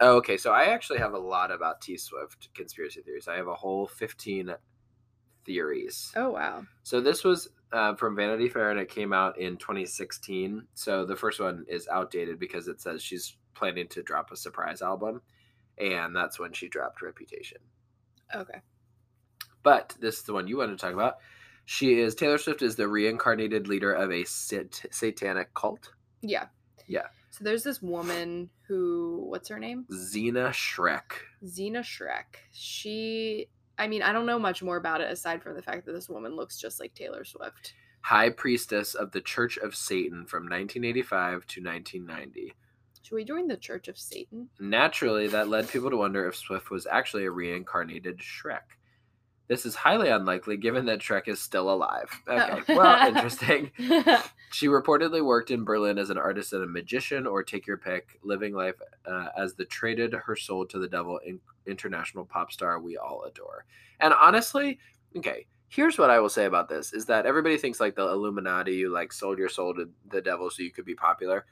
[0.00, 3.26] Oh, okay, so I actually have a lot about T Swift conspiracy theories.
[3.26, 4.54] I have a whole fifteen
[5.46, 6.12] theories.
[6.14, 6.64] Oh wow.
[6.82, 10.66] So this was uh, from Vanity Fair, and it came out in 2016.
[10.74, 14.82] So the first one is outdated because it says she's planning to drop a surprise
[14.82, 15.22] album,
[15.80, 17.58] and that's when she dropped Reputation.
[18.34, 18.60] Okay.
[19.62, 21.16] But this is the one you want to talk about.
[21.64, 25.92] She is Taylor Swift is the reincarnated leader of a sat- satanic cult.
[26.22, 26.46] Yeah.
[26.86, 27.06] Yeah.
[27.30, 29.84] So there's this woman who, what's her name?
[29.92, 31.12] Zeena Schreck.
[31.44, 32.36] Zeena Schreck.
[32.52, 35.92] She, I mean, I don't know much more about it aside from the fact that
[35.92, 37.74] this woman looks just like Taylor Swift.
[38.00, 42.54] High priestess of the Church of Satan from 1985 to 1990.
[43.08, 44.50] Should we join the Church of Satan?
[44.60, 48.76] Naturally, that led people to wonder if Swift was actually a reincarnated Schreck.
[49.46, 52.10] This is highly unlikely given that Schreck is still alive.
[52.28, 52.76] Okay, Oh.
[52.76, 53.70] well, interesting.
[54.50, 58.18] She reportedly worked in Berlin as an artist and a magician, or take your pick,
[58.22, 58.74] living life
[59.06, 63.24] uh, as the traded her soul to the devil in- international pop star we all
[63.24, 63.64] adore.
[64.00, 64.78] And honestly,
[65.16, 68.74] okay, here's what I will say about this: is that everybody thinks like the Illuminati,
[68.74, 71.46] you like sold your soul to the devil so you could be popular.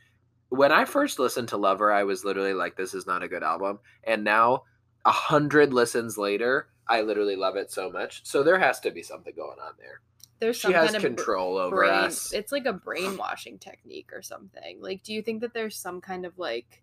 [0.48, 3.42] When I first listened to Lover, I was literally like, "This is not a good
[3.42, 4.64] album," and now
[5.04, 8.24] a hundred listens later, I literally love it so much.
[8.24, 10.00] So there has to be something going on there.
[10.38, 12.32] There's She some has kind of br- control over us.
[12.32, 14.80] It's like a brainwashing technique or something.
[14.80, 16.82] Like, do you think that there's some kind of like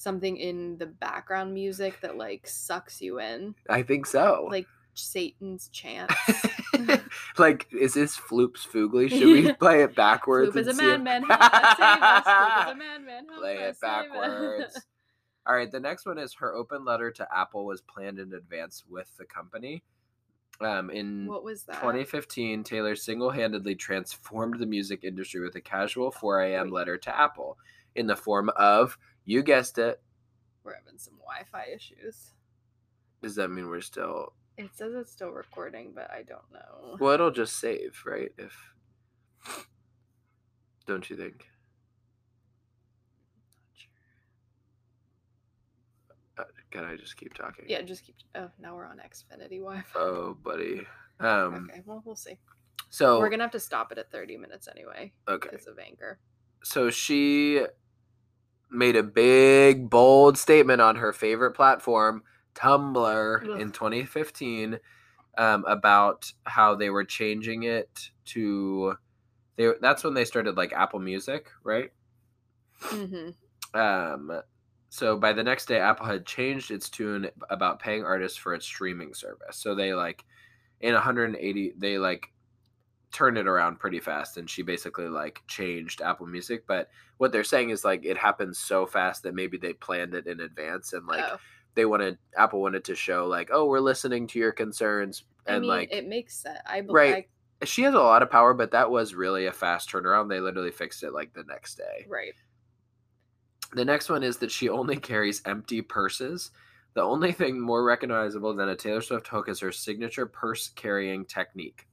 [0.00, 4.48] something in the background music that like sucks you in, I think so.
[4.50, 6.14] like Satan's chants?
[7.38, 9.08] like, is this Floops Foogly?
[9.08, 10.54] Should we play it backwards?
[10.54, 11.22] Floop is a and see if- madman.
[11.22, 11.38] Save
[12.02, 12.24] us.
[12.26, 13.26] Floop is a madman.
[13.38, 14.06] Play it us save us.
[14.08, 14.80] backwards.
[15.46, 18.84] All right, the next one is her open letter to Apple was planned in advance
[18.88, 19.82] with the company.
[20.60, 21.76] Um, in What was that?
[21.76, 26.70] 2015, Taylor single handedly transformed the music industry with a casual 4 a.m.
[26.70, 27.56] Letter to Apple
[27.94, 30.00] in the form of, you guessed it.
[30.62, 32.32] We're having some Wi-Fi issues.
[33.22, 34.34] Does that mean we're still.
[34.56, 36.96] It says it's still recording, but I don't know.
[37.00, 38.30] Well, it'll just save, right?
[38.36, 38.54] If.
[40.86, 41.46] Don't you think?
[46.38, 47.64] Uh, can I just keep talking?
[47.68, 48.16] Yeah, just keep.
[48.34, 49.98] Oh, now we're on Xfinity Wi-Fi.
[49.98, 50.86] Oh, buddy.
[51.20, 51.68] Um.
[51.70, 52.38] okay, well, we'll see.
[52.88, 53.18] So.
[53.20, 55.48] We're gonna have to stop it at 30 minutes anyway Okay.
[55.50, 56.18] because of Anchor.
[56.64, 57.62] so she
[58.70, 62.22] made a big bold statement on her favorite platform
[62.54, 63.60] tumblr Ugh.
[63.60, 64.78] in 2015
[65.38, 68.94] um, about how they were changing it to
[69.56, 71.90] they that's when they started like apple music right
[72.82, 73.78] Mm-hmm.
[73.78, 74.40] um
[74.88, 78.64] so by the next day apple had changed its tune about paying artists for its
[78.64, 80.24] streaming service so they like
[80.80, 82.28] in 180 they like
[83.12, 87.44] turned it around pretty fast and she basically like changed apple music but what they're
[87.44, 91.06] saying is like it happened so fast that maybe they planned it in advance and
[91.06, 91.36] like oh.
[91.74, 95.62] They wanted apple wanted to show like oh we're listening to your concerns I and
[95.62, 96.58] mean, like it makes sense.
[96.66, 96.94] I believe.
[96.94, 97.28] Right.
[97.64, 100.70] she has a lot of power but that was really a fast turnaround they literally
[100.70, 102.34] fixed it like the next day right.
[103.72, 106.50] The next one is that she only carries empty purses.
[106.94, 111.24] The only thing more recognizable than a Taylor Swift hook is her signature purse carrying
[111.24, 111.86] technique.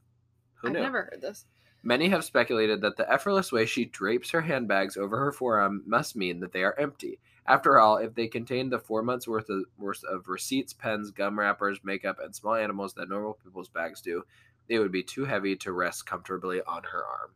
[0.55, 0.79] Who I've knew?
[0.81, 1.45] never heard this.
[1.83, 6.15] Many have speculated that the effortless way she drapes her handbags over her forearm must
[6.15, 7.19] mean that they are empty.
[7.47, 11.39] After all, if they contained the four months worth of, worth of receipts, pens, gum
[11.39, 14.23] wrappers, makeup, and small animals that normal people's bags do,
[14.67, 17.31] they would be too heavy to rest comfortably on her arm.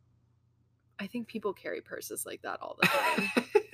[0.98, 3.30] I think people carry purses like that all the time.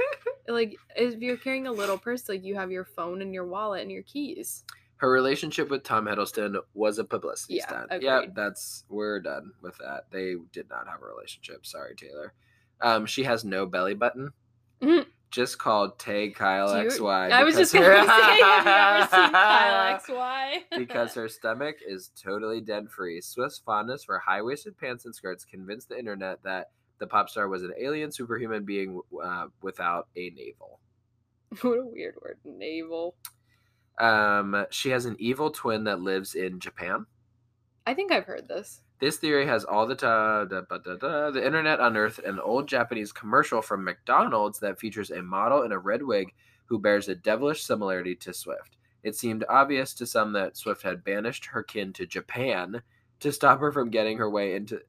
[0.49, 3.83] like if you're carrying a little purse, like you have your phone and your wallet
[3.83, 4.65] and your keys.
[4.97, 7.93] Her relationship with Tom Hiddleston was a publicity Yeah, stunt.
[8.03, 8.35] Yeah, agreed.
[8.35, 10.05] that's we're done with that.
[10.11, 11.67] They did not have a relationship.
[11.67, 12.33] Sorry, Taylor.
[12.81, 14.31] Um, she has no belly button.
[14.81, 15.07] Mhm.
[15.31, 17.31] Just called Tay Kyle you- XY.
[17.33, 19.99] I was just gonna her- say, have you ever seen Kyle
[20.73, 20.79] XY?
[20.79, 23.21] because her stomach is totally dent free.
[23.21, 27.47] Swift's fondness for high waisted pants and skirts convinced the internet that the pop star
[27.49, 30.81] was an alien superhuman being uh, without a navel.
[31.63, 33.15] what a weird word, navel.
[34.01, 37.05] Um, she has an evil twin that lives in Japan.
[37.87, 38.81] I think I've heard this.
[39.01, 42.67] This theory has all the ta- da, ba, da, da, the internet unearthed an old
[42.67, 46.35] Japanese commercial from McDonald's that features a model in a red wig
[46.67, 48.77] who bears a devilish similarity to Swift.
[49.05, 52.83] It seemed obvious to some that Swift had banished her kin to Japan
[53.21, 54.81] to stop her from getting her way into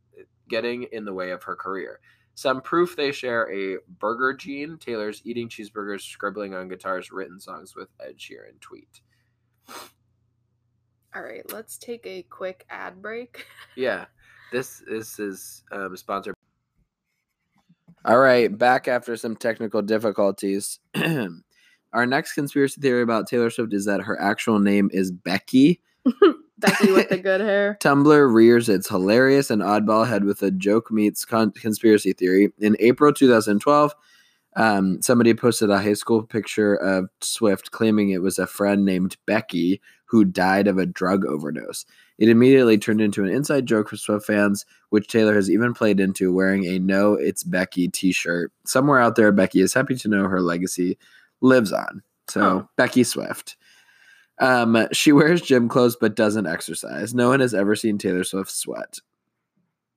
[0.50, 2.00] getting in the way of her career.
[2.34, 4.78] Some proof they share a burger gene.
[4.78, 9.02] Taylor's eating cheeseburgers, scribbling on guitars, written songs with Ed Sheeran tweet.
[11.16, 13.46] All right, let's take a quick ad break.
[13.76, 14.06] Yeah,
[14.52, 16.34] this this is um, sponsored.
[18.04, 20.80] All right, back after some technical difficulties.
[21.94, 25.82] Our next conspiracy theory about Taylor Swift is that her actual name is Becky.
[26.60, 27.78] Becky with the good hair.
[27.82, 32.52] Tumblr rears its hilarious and oddball head with a joke meets con- conspiracy theory.
[32.60, 33.96] In April 2012,
[34.56, 39.16] um, somebody posted a high school picture of Swift claiming it was a friend named
[39.26, 41.86] Becky who died of a drug overdose.
[42.18, 46.00] It immediately turned into an inside joke for Swift fans, which Taylor has even played
[46.00, 48.52] into wearing a No It's Becky t shirt.
[48.66, 50.98] Somewhere out there, Becky is happy to know her legacy
[51.42, 52.02] lives on.
[52.28, 52.70] So, Oh.
[52.76, 53.56] Becky Swift.
[54.40, 57.14] Um, she wears gym clothes but doesn't exercise.
[57.14, 59.00] No one has ever seen Taylor Swift sweat.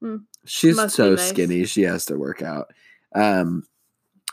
[0.00, 0.16] Hmm.
[0.44, 1.28] She's Must so nice.
[1.28, 2.72] skinny; she has to work out.
[3.14, 3.64] Um,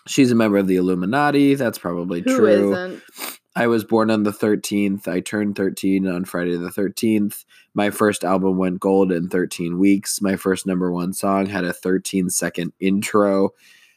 [0.07, 1.53] she's a member of the Illuminati.
[1.53, 2.71] That's probably Who true.
[2.71, 2.99] not
[3.59, 5.05] I was born on the 13th.
[5.05, 7.43] I turned 13 on Friday the 13th.
[7.73, 10.21] My first album went gold in 13 weeks.
[10.21, 13.49] My first number one song had a 13 second intro.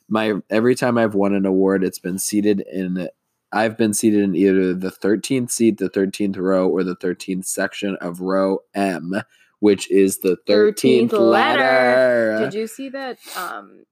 [0.08, 3.08] My every time I've won an award, it's been seated in
[3.52, 7.96] I've been seated in either the 13th seat, the 13th row, or the 13th section
[8.00, 9.12] of row M,
[9.60, 11.60] which is the 13th, 13th letter.
[11.60, 12.38] letter.
[12.40, 13.84] Did you see that um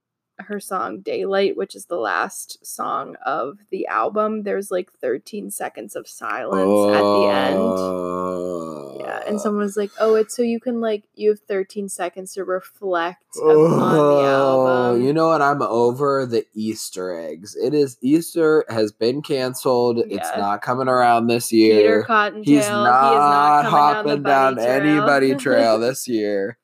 [0.46, 5.96] her song Daylight, which is the last song of the album, there's like 13 seconds
[5.96, 9.00] of silence at the end.
[9.00, 12.34] Yeah, and someone was like, "Oh, it's so you can like you have 13 seconds
[12.34, 15.42] to reflect upon the album." Oh, You know what?
[15.42, 17.56] I'm over the Easter eggs.
[17.56, 19.98] It is Easter has been canceled.
[20.08, 21.80] It's not coming around this year.
[21.80, 22.02] Peter.
[22.04, 25.06] Cottontail, He's he is not, not hopping down, down, the bunny any trail.
[25.06, 26.58] bunny trail this year.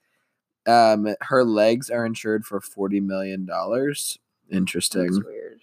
[0.67, 4.19] Um, her legs are insured for forty million dollars.
[4.51, 5.07] Interesting.
[5.07, 5.61] That's weird.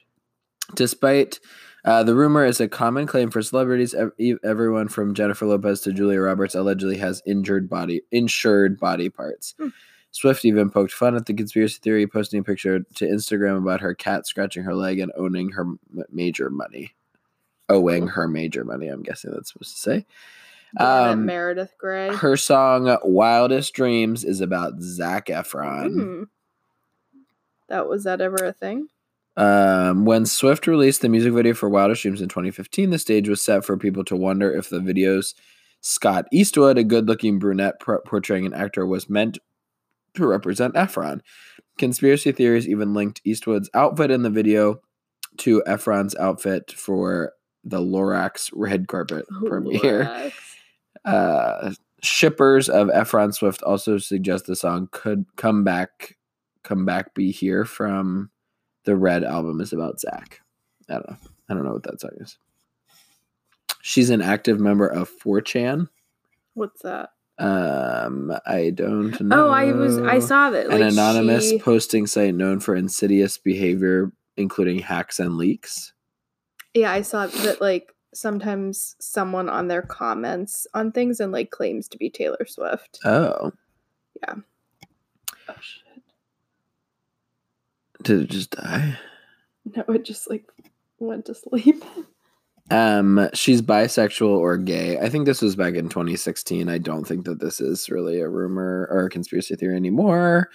[0.76, 1.40] Despite
[1.86, 4.14] uh, the rumor is a common claim for celebrities, ev-
[4.44, 9.54] everyone from Jennifer Lopez to Julia Roberts allegedly has injured body, insured body parts.
[9.60, 9.70] Hmm.
[10.12, 13.96] Swift even poked fun at the conspiracy theory, posting a picture to Instagram about her
[13.96, 15.66] cat scratching her leg and owning her
[16.12, 16.94] major money,
[17.68, 18.88] owing her major money.
[18.88, 20.06] I'm guessing that's supposed to say.
[20.78, 22.14] Um, Meredith Grey.
[22.16, 25.94] Her song "Wildest Dreams" is about Zac Efron.
[25.94, 26.24] Hmm.
[27.70, 28.88] That was that ever a thing?
[29.36, 33.42] Um, when Swift released the music video for Wildest Dreams in 2015, the stage was
[33.42, 35.34] set for people to wonder if the video's
[35.82, 39.40] Scott Eastwood, a good looking brunette por- portraying an actor, was meant
[40.14, 41.22] to represent Efron.
[41.78, 44.80] Conspiracy theories even linked Eastwood's outfit in the video
[45.38, 47.34] to Efron's outfit for
[47.64, 50.32] the Lorax red carpet premiere.
[51.06, 56.18] Uh, shippers of Efron Swift also suggest the song could come back,
[56.64, 58.30] come back, be here from
[58.86, 60.42] the Red album is about Zac.
[60.90, 61.18] I don't know.
[61.50, 62.38] I don't know what that song is.
[63.82, 65.90] She's an active member of 4chan.
[66.54, 67.10] What's that?
[67.40, 69.48] Um, I don't know.
[69.48, 70.68] Oh, I was I saw that.
[70.68, 75.94] an anonymous she- posting site known for insidious behavior, including hacks and leaks.
[76.74, 77.60] yeah, I saw that.
[77.60, 83.00] Like sometimes someone on their comments on things and like claims to be Taylor Swift.
[83.06, 83.52] Oh,
[84.22, 84.36] Yeah.
[85.50, 86.04] oh shit!
[88.04, 88.98] did it just die?
[89.76, 90.46] No, it just like
[91.00, 91.84] went to sleep.
[92.72, 94.98] Um, she's bisexual or gay.
[94.98, 96.70] I think this was back in 2016.
[96.70, 100.50] I don't think that this is really a rumor or a conspiracy theory anymore.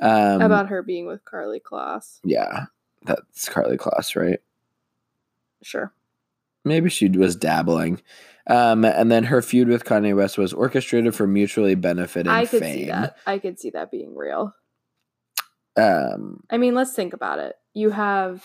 [0.00, 2.18] Um, About her being with Karlie Kloss.
[2.24, 2.64] yeah,
[3.02, 4.40] that's Karlie Kloss, right?
[5.62, 5.92] Sure.
[6.64, 8.00] Maybe she was dabbling.
[8.46, 12.60] Um, and then her feud with Kanye West was orchestrated for mutually benefiting I could
[12.60, 12.78] fame.
[12.78, 13.16] see that.
[13.26, 14.54] I could see that being real.
[15.76, 17.56] Um, I mean, let's think about it.
[17.72, 18.44] You have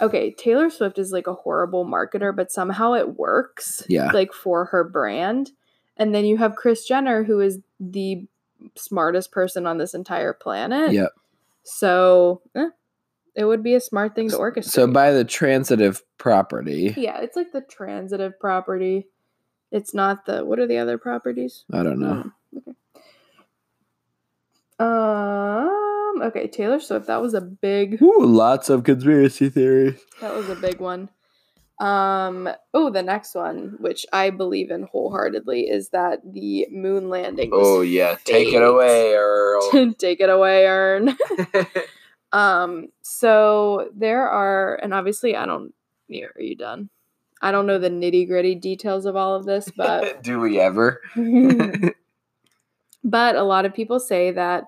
[0.00, 3.82] okay, Taylor Swift is like a horrible marketer, but somehow it works.
[3.88, 4.10] Yeah.
[4.12, 5.52] Like for her brand.
[5.96, 8.26] And then you have Kris Jenner, who is the
[8.76, 10.92] smartest person on this entire planet.
[10.92, 11.10] Yep.
[11.62, 12.68] So eh,
[13.34, 14.64] it would be a smart thing to orchestrate.
[14.64, 19.06] so by the transitive property, yeah, it's like the transitive property.
[19.70, 21.64] It's not the what are the other properties?
[21.72, 22.30] I don't know.
[22.54, 22.72] Oh, okay.
[26.12, 26.22] Um.
[26.22, 27.06] Okay, Taylor Swift.
[27.06, 28.00] That was a big.
[28.02, 29.98] Ooh, lots of conspiracy theories.
[30.20, 31.08] That was a big one.
[31.80, 32.48] Um.
[32.74, 37.50] Oh, the next one, which I believe in wholeheartedly, is that the moon landing.
[37.52, 39.94] Oh yeah, take it away, Earl.
[39.94, 41.16] Take it away, Ern.
[42.32, 42.88] Um.
[43.02, 45.74] So there are, and obviously, I don't.
[46.08, 46.90] Yeah, are you done?
[47.40, 51.00] I don't know the nitty gritty details of all of this, but Do we ever?
[53.04, 54.64] but a lot of people say that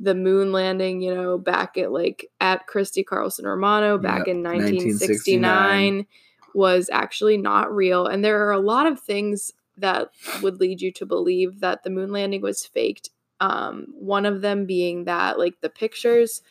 [0.00, 4.42] the moon landing, you know, back at like at Christy Carlson Romano back Yep, in
[4.42, 5.42] 1969.
[5.42, 6.06] 1969
[6.54, 8.06] was actually not real.
[8.06, 11.90] And there are a lot of things that would lead you to believe that the
[11.90, 13.10] moon landing was faked.
[13.40, 16.42] Um, one of them being that like the pictures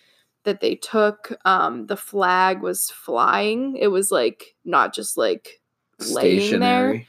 [0.44, 3.78] that they took, um, the flag was flying.
[3.78, 5.62] It was like not just like
[6.12, 7.06] laying there.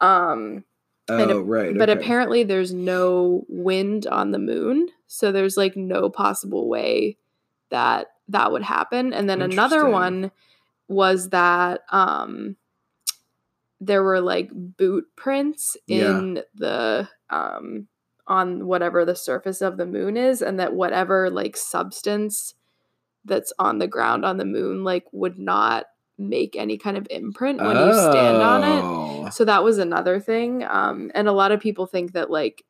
[0.00, 0.64] Um,
[1.08, 1.76] Oh, a- right.
[1.76, 2.00] but okay.
[2.00, 7.18] apparently there's no wind on the moon so there's like no possible way
[7.70, 10.30] that that would happen and then another one
[10.86, 12.56] was that um
[13.80, 16.18] there were like boot prints Yeah.
[16.18, 17.88] in the um
[18.28, 22.54] on whatever the surface of the moon is and that whatever like substance
[23.24, 25.86] that's on the ground on the moon like would not
[26.18, 29.30] make any kind of imprint when you stand on it Oh.
[29.30, 30.62] so that was another thing.
[30.62, 32.64] Um, and a lot of people think that like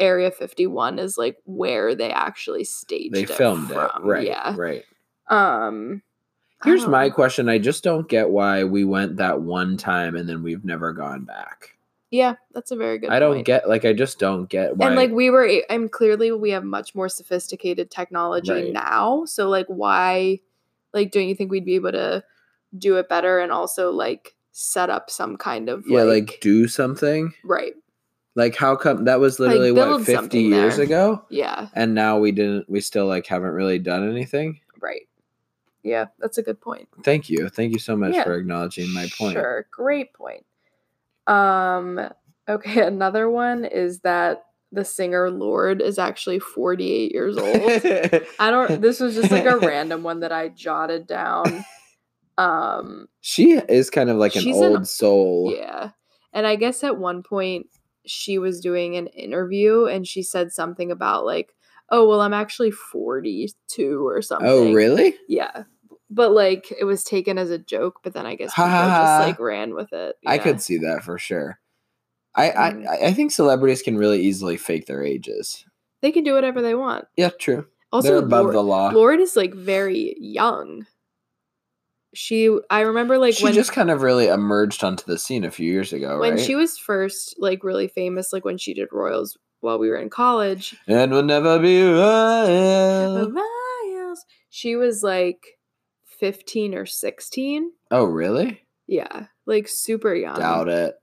[0.00, 3.74] Area 51 is like where they actually staged They it filmed it.
[3.74, 4.04] from.
[4.06, 4.26] Right.
[4.26, 4.54] Yeah.
[4.56, 4.84] Right.
[5.28, 6.02] Um
[6.64, 7.14] Here's my know.
[7.14, 7.48] question.
[7.48, 11.24] I just don't get why we went that one time and then we've never gone
[11.24, 11.76] back.
[12.12, 13.46] Yeah, that's a very good I don't point.
[13.46, 16.62] get like I just don't get why and like we were I'm clearly we have
[16.62, 18.72] much more sophisticated technology Right.
[18.72, 19.24] now.
[19.24, 20.40] So like why
[20.92, 22.22] like don't you think we'd be able to
[22.76, 26.68] do it better and also like set up some kind of yeah, like, like do
[26.68, 27.32] something.
[27.44, 27.72] right.
[28.34, 30.84] Like how come that was literally what 50 years there.
[30.84, 34.60] ago Yeah, and now we didn't we still like haven't really done anything?
[34.80, 35.08] right.
[35.82, 36.88] Yeah, that's a good point.
[37.02, 37.48] Thank you.
[37.48, 38.22] Thank you so much Yeah.
[38.24, 39.32] for acknowledging my point.
[39.32, 40.44] Sure, great point.
[41.26, 42.00] Um,
[42.48, 48.24] okay, another one is that the singer Lorde is actually 48 years old.
[48.38, 51.64] I don't this was just like a random one that I jotted down.
[52.38, 55.54] Um, she is kind of like an She's an- old soul.
[55.54, 55.90] yeah.
[56.32, 57.66] And I guess at one point
[58.06, 61.54] she was doing an interview and she said something about like,
[61.90, 65.14] "Oh, well, I'm actually 42 or something." Oh, really?
[65.28, 65.64] Yeah.
[66.14, 69.38] But like it was taken as a joke, but then I guess people just like
[69.40, 70.16] ran with it.
[70.26, 71.58] I could see that for sure.
[72.34, 72.86] I, I Mm.
[72.88, 75.64] I- I think celebrities can really easily fake their ages.
[76.02, 77.06] They can do whatever they want.
[77.16, 77.66] Yeah, true.
[77.92, 78.90] Also, They're above Lorde, the law.
[78.90, 80.86] Lorde is like very young.
[82.14, 85.50] She, I remember like she when just kind of really emerged onto the scene a
[85.50, 86.40] few years ago, when right?
[86.40, 90.10] she was first like really famous, like when she did Royals while we were in
[90.10, 90.76] college.
[90.86, 93.30] and we'll never be royal.
[93.30, 94.24] Royals.
[94.50, 95.38] She was like
[96.18, 97.72] fifteen or sixteen.
[97.90, 98.62] Oh, really?
[98.86, 100.38] Yeah, like super young.
[100.38, 100.94] Doubt it.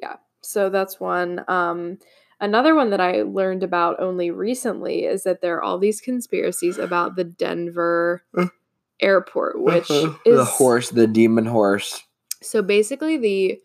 [0.00, 0.16] Yeah.
[0.40, 1.44] So that's one.
[1.48, 1.98] Um,
[2.40, 6.78] another one that I learned about only recently is that there are all these conspiracies
[6.78, 8.24] about the Denver
[9.00, 12.02] airport, which is the horse, the demon horse.
[12.42, 13.60] So basically, the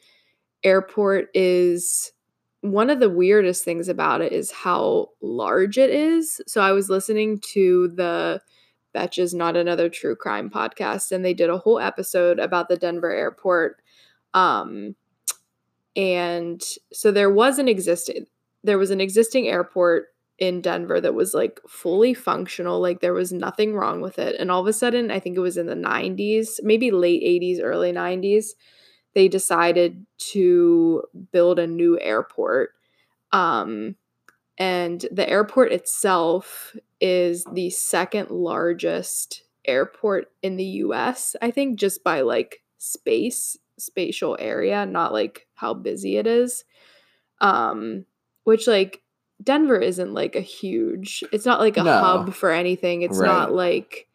[0.64, 2.12] airport is
[2.62, 6.42] one of the weirdest things about it is how large it is.
[6.48, 8.42] So I was listening to the
[8.96, 13.12] Betches Not Another True Crime podcast, and they did a whole episode about the Denver
[13.12, 13.82] airport.
[14.34, 14.96] Um,
[15.96, 16.62] and
[16.94, 18.26] so there was an existing
[18.64, 23.32] there was an existing airport in Denver that was like fully functional, like there was
[23.32, 24.36] nothing wrong with it.
[24.40, 27.60] And all of a sudden, I think it was in the 90s, maybe late 80s,
[27.62, 28.52] early 90s,
[29.14, 32.72] they decided to build a new airport.
[33.32, 33.96] Um,
[34.58, 42.04] and the airport itself is the second largest airport in the US, I think, just
[42.04, 46.64] by like space, spatial area, not like how busy it is.
[47.42, 48.06] Um,
[48.44, 49.02] which like
[49.42, 51.98] Denver isn't like a huge, it's not like a No.
[52.00, 53.04] hub for anything.
[53.04, 53.28] It's Right.
[53.28, 54.08] not like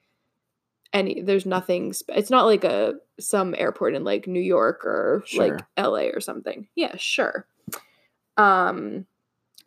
[0.93, 5.25] any, there's nothing, sp- it's not like a, some airport in like New York or
[5.37, 6.69] like LA or something.
[6.75, 7.47] Yeah, sure.
[8.37, 9.07] Um,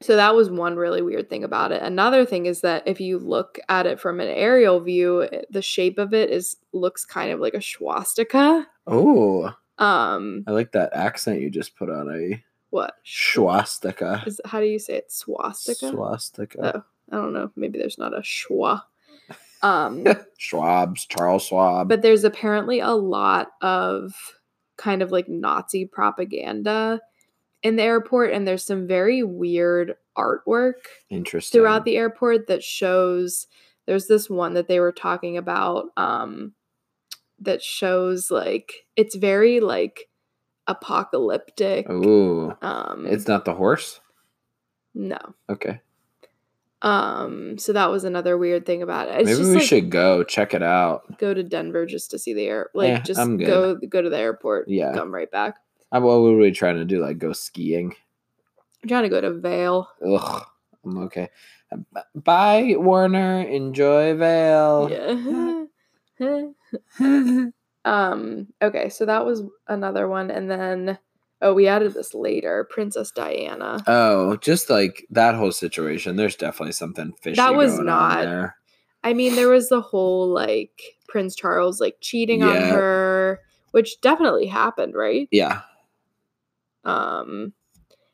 [0.01, 1.81] so that was one really weird thing about it.
[1.81, 5.97] Another thing is that if you look at it from an aerial view, the shape
[5.97, 8.67] of it is looks kind of like a swastika.
[8.85, 12.95] Oh, Um, I like that accent you just put on a what?
[13.03, 14.23] swastika.
[14.25, 15.11] Is how do you say it?
[15.11, 15.89] Swastika?
[15.91, 16.73] Swastika.
[16.77, 17.51] Oh, I don't know.
[17.55, 18.83] Maybe there's not a schwa.
[19.63, 20.05] Um,
[20.37, 21.89] Schwab's Charles Schwab.
[21.89, 24.13] but there's apparently a lot of
[24.77, 27.01] kind of like Nazi propaganda
[27.63, 30.73] in the airport, and there's some very weird artwork
[31.09, 31.59] Interesting.
[31.59, 33.47] throughout the airport that shows.
[33.85, 36.53] There's this one that they were talking about um,
[37.39, 40.09] that shows like it's very like
[40.67, 41.89] apocalyptic.
[41.89, 43.99] Ooh, Um, it's not the horse.
[44.93, 45.17] no.
[45.49, 45.79] Okay,
[46.81, 49.21] Um, so that was another weird thing about it.
[49.21, 51.17] It's maybe we like should go check it out.
[51.17, 52.69] go to Denver just to see the air.
[52.73, 53.47] Like Eh, just I'm good.
[53.47, 54.67] go go to the airport.
[54.67, 54.93] Yeah.
[54.93, 55.55] come right back.
[55.91, 56.99] Uh, What were we trying to do?
[57.01, 57.93] Like go skiing?
[58.83, 59.89] I'm trying to go to Vail.
[60.05, 60.43] Ugh,
[60.85, 61.29] I'm okay.
[62.15, 63.41] Bye, Warner.
[63.41, 64.89] Enjoy Vail.
[64.89, 65.63] Yeah.
[67.85, 68.47] um.
[68.61, 70.97] Okay, so that was another one, and then
[71.41, 72.67] oh, we added this later.
[72.69, 73.79] Princess Diana.
[73.87, 76.15] oh, just like that whole situation.
[76.15, 77.35] There's definitely something fishy.
[77.35, 78.55] That was going not- On there.
[79.03, 83.39] I mean, there was the whole like Prince Charles like cheating on her,
[83.71, 85.29] which definitely happened, right?
[85.31, 85.61] Yeah.
[86.83, 87.53] Um.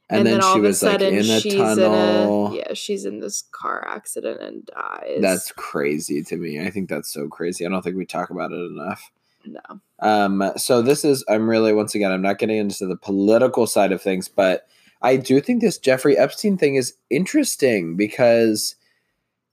[0.10, 2.48] And, And, then, then, all she of a was like sudden in a she's tunnel.
[2.48, 5.22] in a yeah, she's in this car accident and dies.
[5.22, 6.60] That's crazy to me.
[6.60, 7.66] I think that's so crazy.
[7.66, 9.12] I don't think we talk about it enough.
[9.46, 9.80] no.
[10.00, 13.92] Um, so this is I'm really once again I'm not getting into the political side
[13.94, 14.68] of things, but
[15.02, 18.76] I do think this Jeffrey Epstein thing is interesting because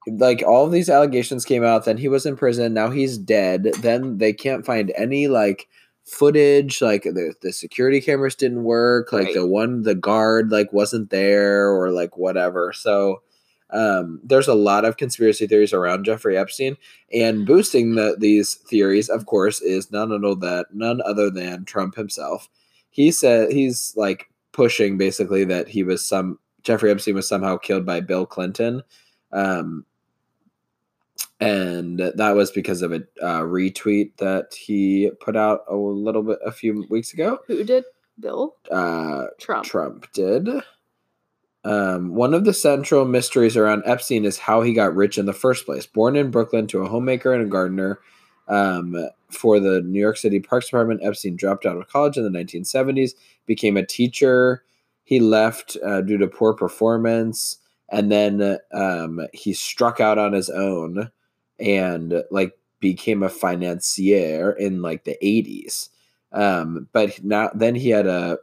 [0.06, 3.68] like all of these allegations came out, then he was in prison, now he's dead,
[3.78, 5.68] then they can't find any like
[6.10, 9.34] footage, like the, the security cameras didn't work, like Right.
[9.34, 12.72] the one the guard like wasn't there or like whatever.
[12.72, 13.22] So
[13.72, 16.76] um, there's a lot of conspiracy theories around Jeffrey Epstein,
[17.14, 21.94] and boosting the, these theories, of course, is none other that none other than Trump
[21.94, 22.48] himself.
[22.90, 27.86] He said he's like pushing basically that he was some Jeffrey Epstein was somehow killed
[27.86, 28.82] by Bill Clinton,
[29.32, 29.86] um,
[31.40, 36.38] and that was because of a uh, retweet that he put out a little bit
[36.44, 37.38] a few weeks ago.
[37.46, 37.84] Who did?
[38.18, 39.64] Bill Uh, Trump.
[39.64, 40.48] Trump did.
[41.64, 45.32] Um, one of the central mysteries around Epstein is how he got rich in the
[45.32, 45.86] first place.
[45.86, 48.00] Born in Brooklyn to a homemaker and a gardener
[48.48, 48.96] um,
[49.30, 53.12] for the New York City Parks Department, Epstein dropped out of college in the 1970s,
[53.46, 54.64] became a teacher.
[55.04, 57.56] He left uh, due to poor performance,
[57.90, 61.10] and then um, he struck out on his own
[61.60, 65.88] and like became a financier in like the 80s.
[66.32, 68.38] Um, but now then he had a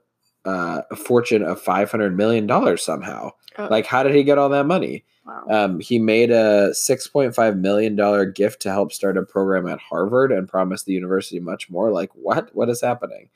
[0.45, 3.31] uh, a fortune of five hundred million dollars somehow.
[3.57, 5.03] Oh, Like, how did he get all that money?
[5.25, 5.43] wow.
[5.49, 9.67] Um, he made a six point five million dollar gift to help start a program
[9.67, 11.91] at Harvard and promised the university much more.
[11.91, 12.49] Like, what?
[12.55, 13.29] What is happening?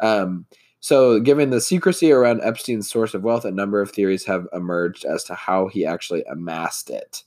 [0.00, 0.46] Um,
[0.78, 5.04] so, given the secrecy around Epstein's source of wealth, a number of theories have emerged
[5.04, 7.24] as to how he actually amassed it.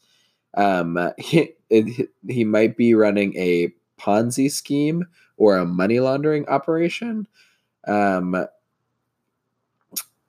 [0.58, 5.06] Um, he, it, he might be running a Ponzi scheme
[5.38, 7.28] or a money laundering operation.
[7.88, 8.36] Um,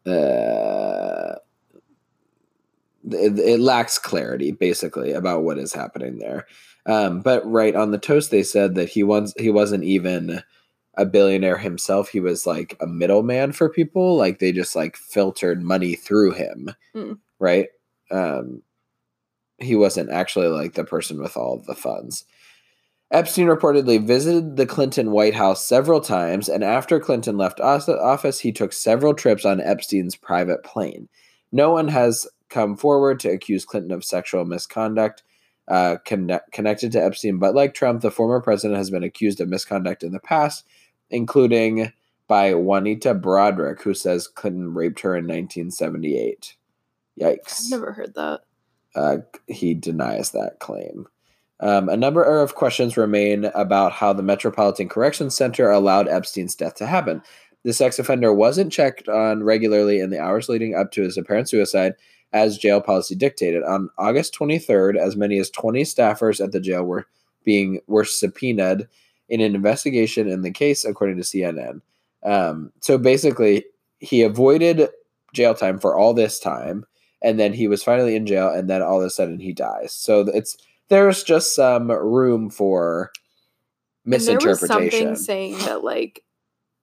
[0.06, 1.34] uh,
[3.10, 6.46] it, it lacks clarity basically about what is happening there.
[6.86, 10.42] Um, but right on the toast, they said that he once he wasn't even
[10.96, 12.08] a billionaire himself.
[12.08, 14.16] He was like a middleman for people.
[14.16, 17.18] Like they just like filtered money through him, Mm.
[17.38, 17.68] right?
[18.10, 18.62] Um,
[19.58, 22.24] he wasn't actually like the person with all the funds.
[23.10, 28.52] Epstein reportedly visited the Clinton White House several times, and after Clinton left office, he
[28.52, 31.08] took several trips on Epstein's private plane.
[31.50, 35.22] No one has come forward to accuse Clinton of sexual misconduct
[35.68, 39.48] uh, conne- connected to Epstein, but like Trump, the former president has been accused of
[39.48, 40.66] misconduct in the past,
[41.10, 41.92] including
[42.26, 46.56] by Juanita Broaddrick, who says Clinton raped her in 1978.
[47.20, 48.40] Yikes I've never heard that.
[48.94, 51.06] Uh, he denies that claim.
[51.60, 56.76] Um, a number of questions remain about how the Metropolitan Correction Center allowed Epstein's death
[56.76, 57.20] to happen.
[57.64, 61.48] The sex offender wasn't checked on regularly in the hours leading up to his apparent
[61.48, 61.94] suicide,
[62.32, 63.62] as jail policy dictated.
[63.64, 67.06] On August 23rd, as many as 20 staffers at the jail were
[67.44, 68.86] being were subpoenaed
[69.28, 71.80] in an investigation in the case, according to CNN.
[72.22, 73.64] Um, so basically,
[73.98, 74.88] he avoided
[75.32, 76.84] jail time for all this time,
[77.22, 79.92] and then he was finally in jail, and then all of a sudden he dies.
[79.92, 80.56] So it's
[80.88, 83.10] there's just some room for
[84.04, 84.68] And there was misinterpretation.
[84.68, 86.22] something saying that like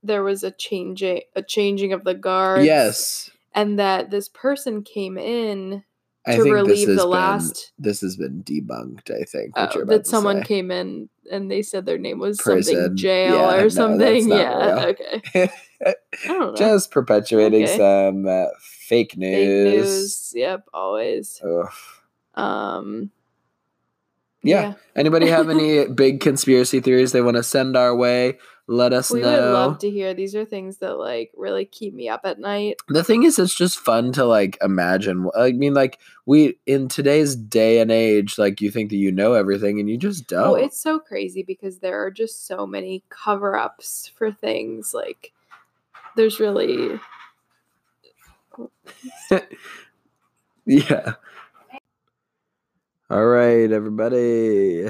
[0.03, 5.17] there was a changing a changing of the guard Yes, And that this person came
[5.17, 5.83] in
[6.27, 9.09] to relieve the been- last This has been debunked.
[9.11, 10.47] I think oh, that someone say.
[10.47, 12.73] came in and they said their name was Prison.
[12.75, 14.29] something jail Yeah, no, or that's something.
[14.29, 14.75] yeah.
[14.85, 14.85] real.
[14.89, 15.49] Okay.
[15.85, 15.93] I
[16.27, 16.55] don't know.
[16.55, 17.77] just perpetuating Okay.
[17.77, 18.45] some uh,
[18.87, 19.73] fake Fake news.
[19.75, 20.33] news.
[20.35, 21.41] Yep, always.
[21.43, 21.71] Ugh.
[22.35, 23.11] Um
[24.43, 24.73] Yeah.
[24.95, 28.37] Anybody have any big conspiracy theories they want to send our way?
[28.67, 29.29] Let us We know.
[29.31, 30.15] would love to hear.
[30.15, 32.77] These are things that like really keep me up at night.
[32.89, 37.35] the thing is it's just fun to like imagine i mean like we in today's
[37.35, 40.55] day and age like you think that you know everything and you just don't Oh,
[40.55, 44.93] it's so crazy because there are just so many cover ups for things.
[44.95, 45.31] Like,
[46.15, 46.99] there's really.
[50.65, 51.13] yeah
[53.09, 54.87] all right everybody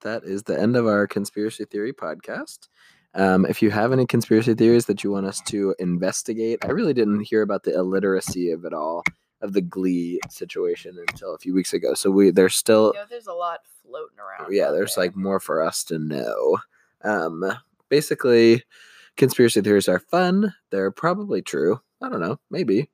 [0.00, 2.68] that is the end of our conspiracy theory podcast
[3.14, 6.94] um, if you have any conspiracy theories that you want us to investigate i really
[6.94, 9.02] didn't hear about the illiteracy of it all
[9.42, 11.94] of the Glee situation until a few weeks ago.
[11.94, 14.54] So we there's still You know, there's a lot floating around.
[14.54, 15.04] Yeah, there's there.
[15.04, 16.58] like more for us to know.
[17.02, 17.44] Um,
[17.88, 18.62] basically,
[19.16, 20.54] conspiracy theories are fun.
[20.70, 21.80] They're probably true.
[22.02, 22.88] I don't know, maybe.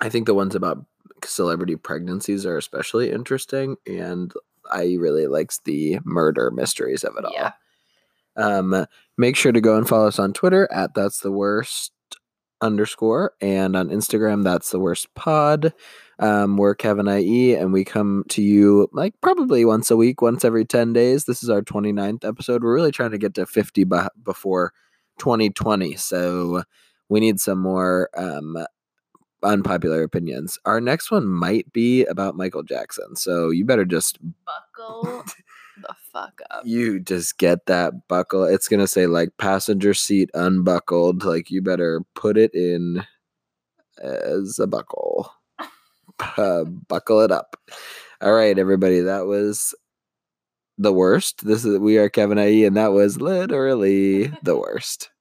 [0.00, 0.84] I think the ones about
[1.24, 4.32] celebrity pregnancies are especially interesting, and
[4.70, 7.32] I really likes the murder mysteries of it all.
[7.32, 7.52] Yeah.
[8.36, 8.86] Um,
[9.18, 11.92] make sure to go and follow us on Twitter at that's the worst
[12.62, 15.74] underscore and on Instagram that's the worst pod.
[16.18, 20.44] Um, we're Kevin IE and we come to you like probably once a week, once
[20.44, 21.24] every 10 days.
[21.24, 22.62] This is our 29th episode.
[22.62, 24.72] We're really trying to get to 50 beh before
[25.18, 25.96] 2020.
[25.96, 26.62] So
[27.12, 28.56] we need some more um
[29.42, 30.58] unpopular opinions.
[30.64, 33.16] Our next one might be about Michael Jackson.
[33.16, 35.24] So you better just buckle
[35.82, 36.62] the fuck up.
[36.64, 38.44] you just get that buckle.
[38.44, 41.22] It's gonna say like passenger seat unbuckled.
[41.24, 43.04] Like you better put it in
[44.02, 45.30] as a buckle.
[46.36, 47.56] Uh, buckle it up.
[48.20, 49.00] All right, everybody.
[49.00, 49.74] That was
[50.78, 51.44] the worst.
[51.44, 55.11] This is we are Kevin IE, and that was literally the worst.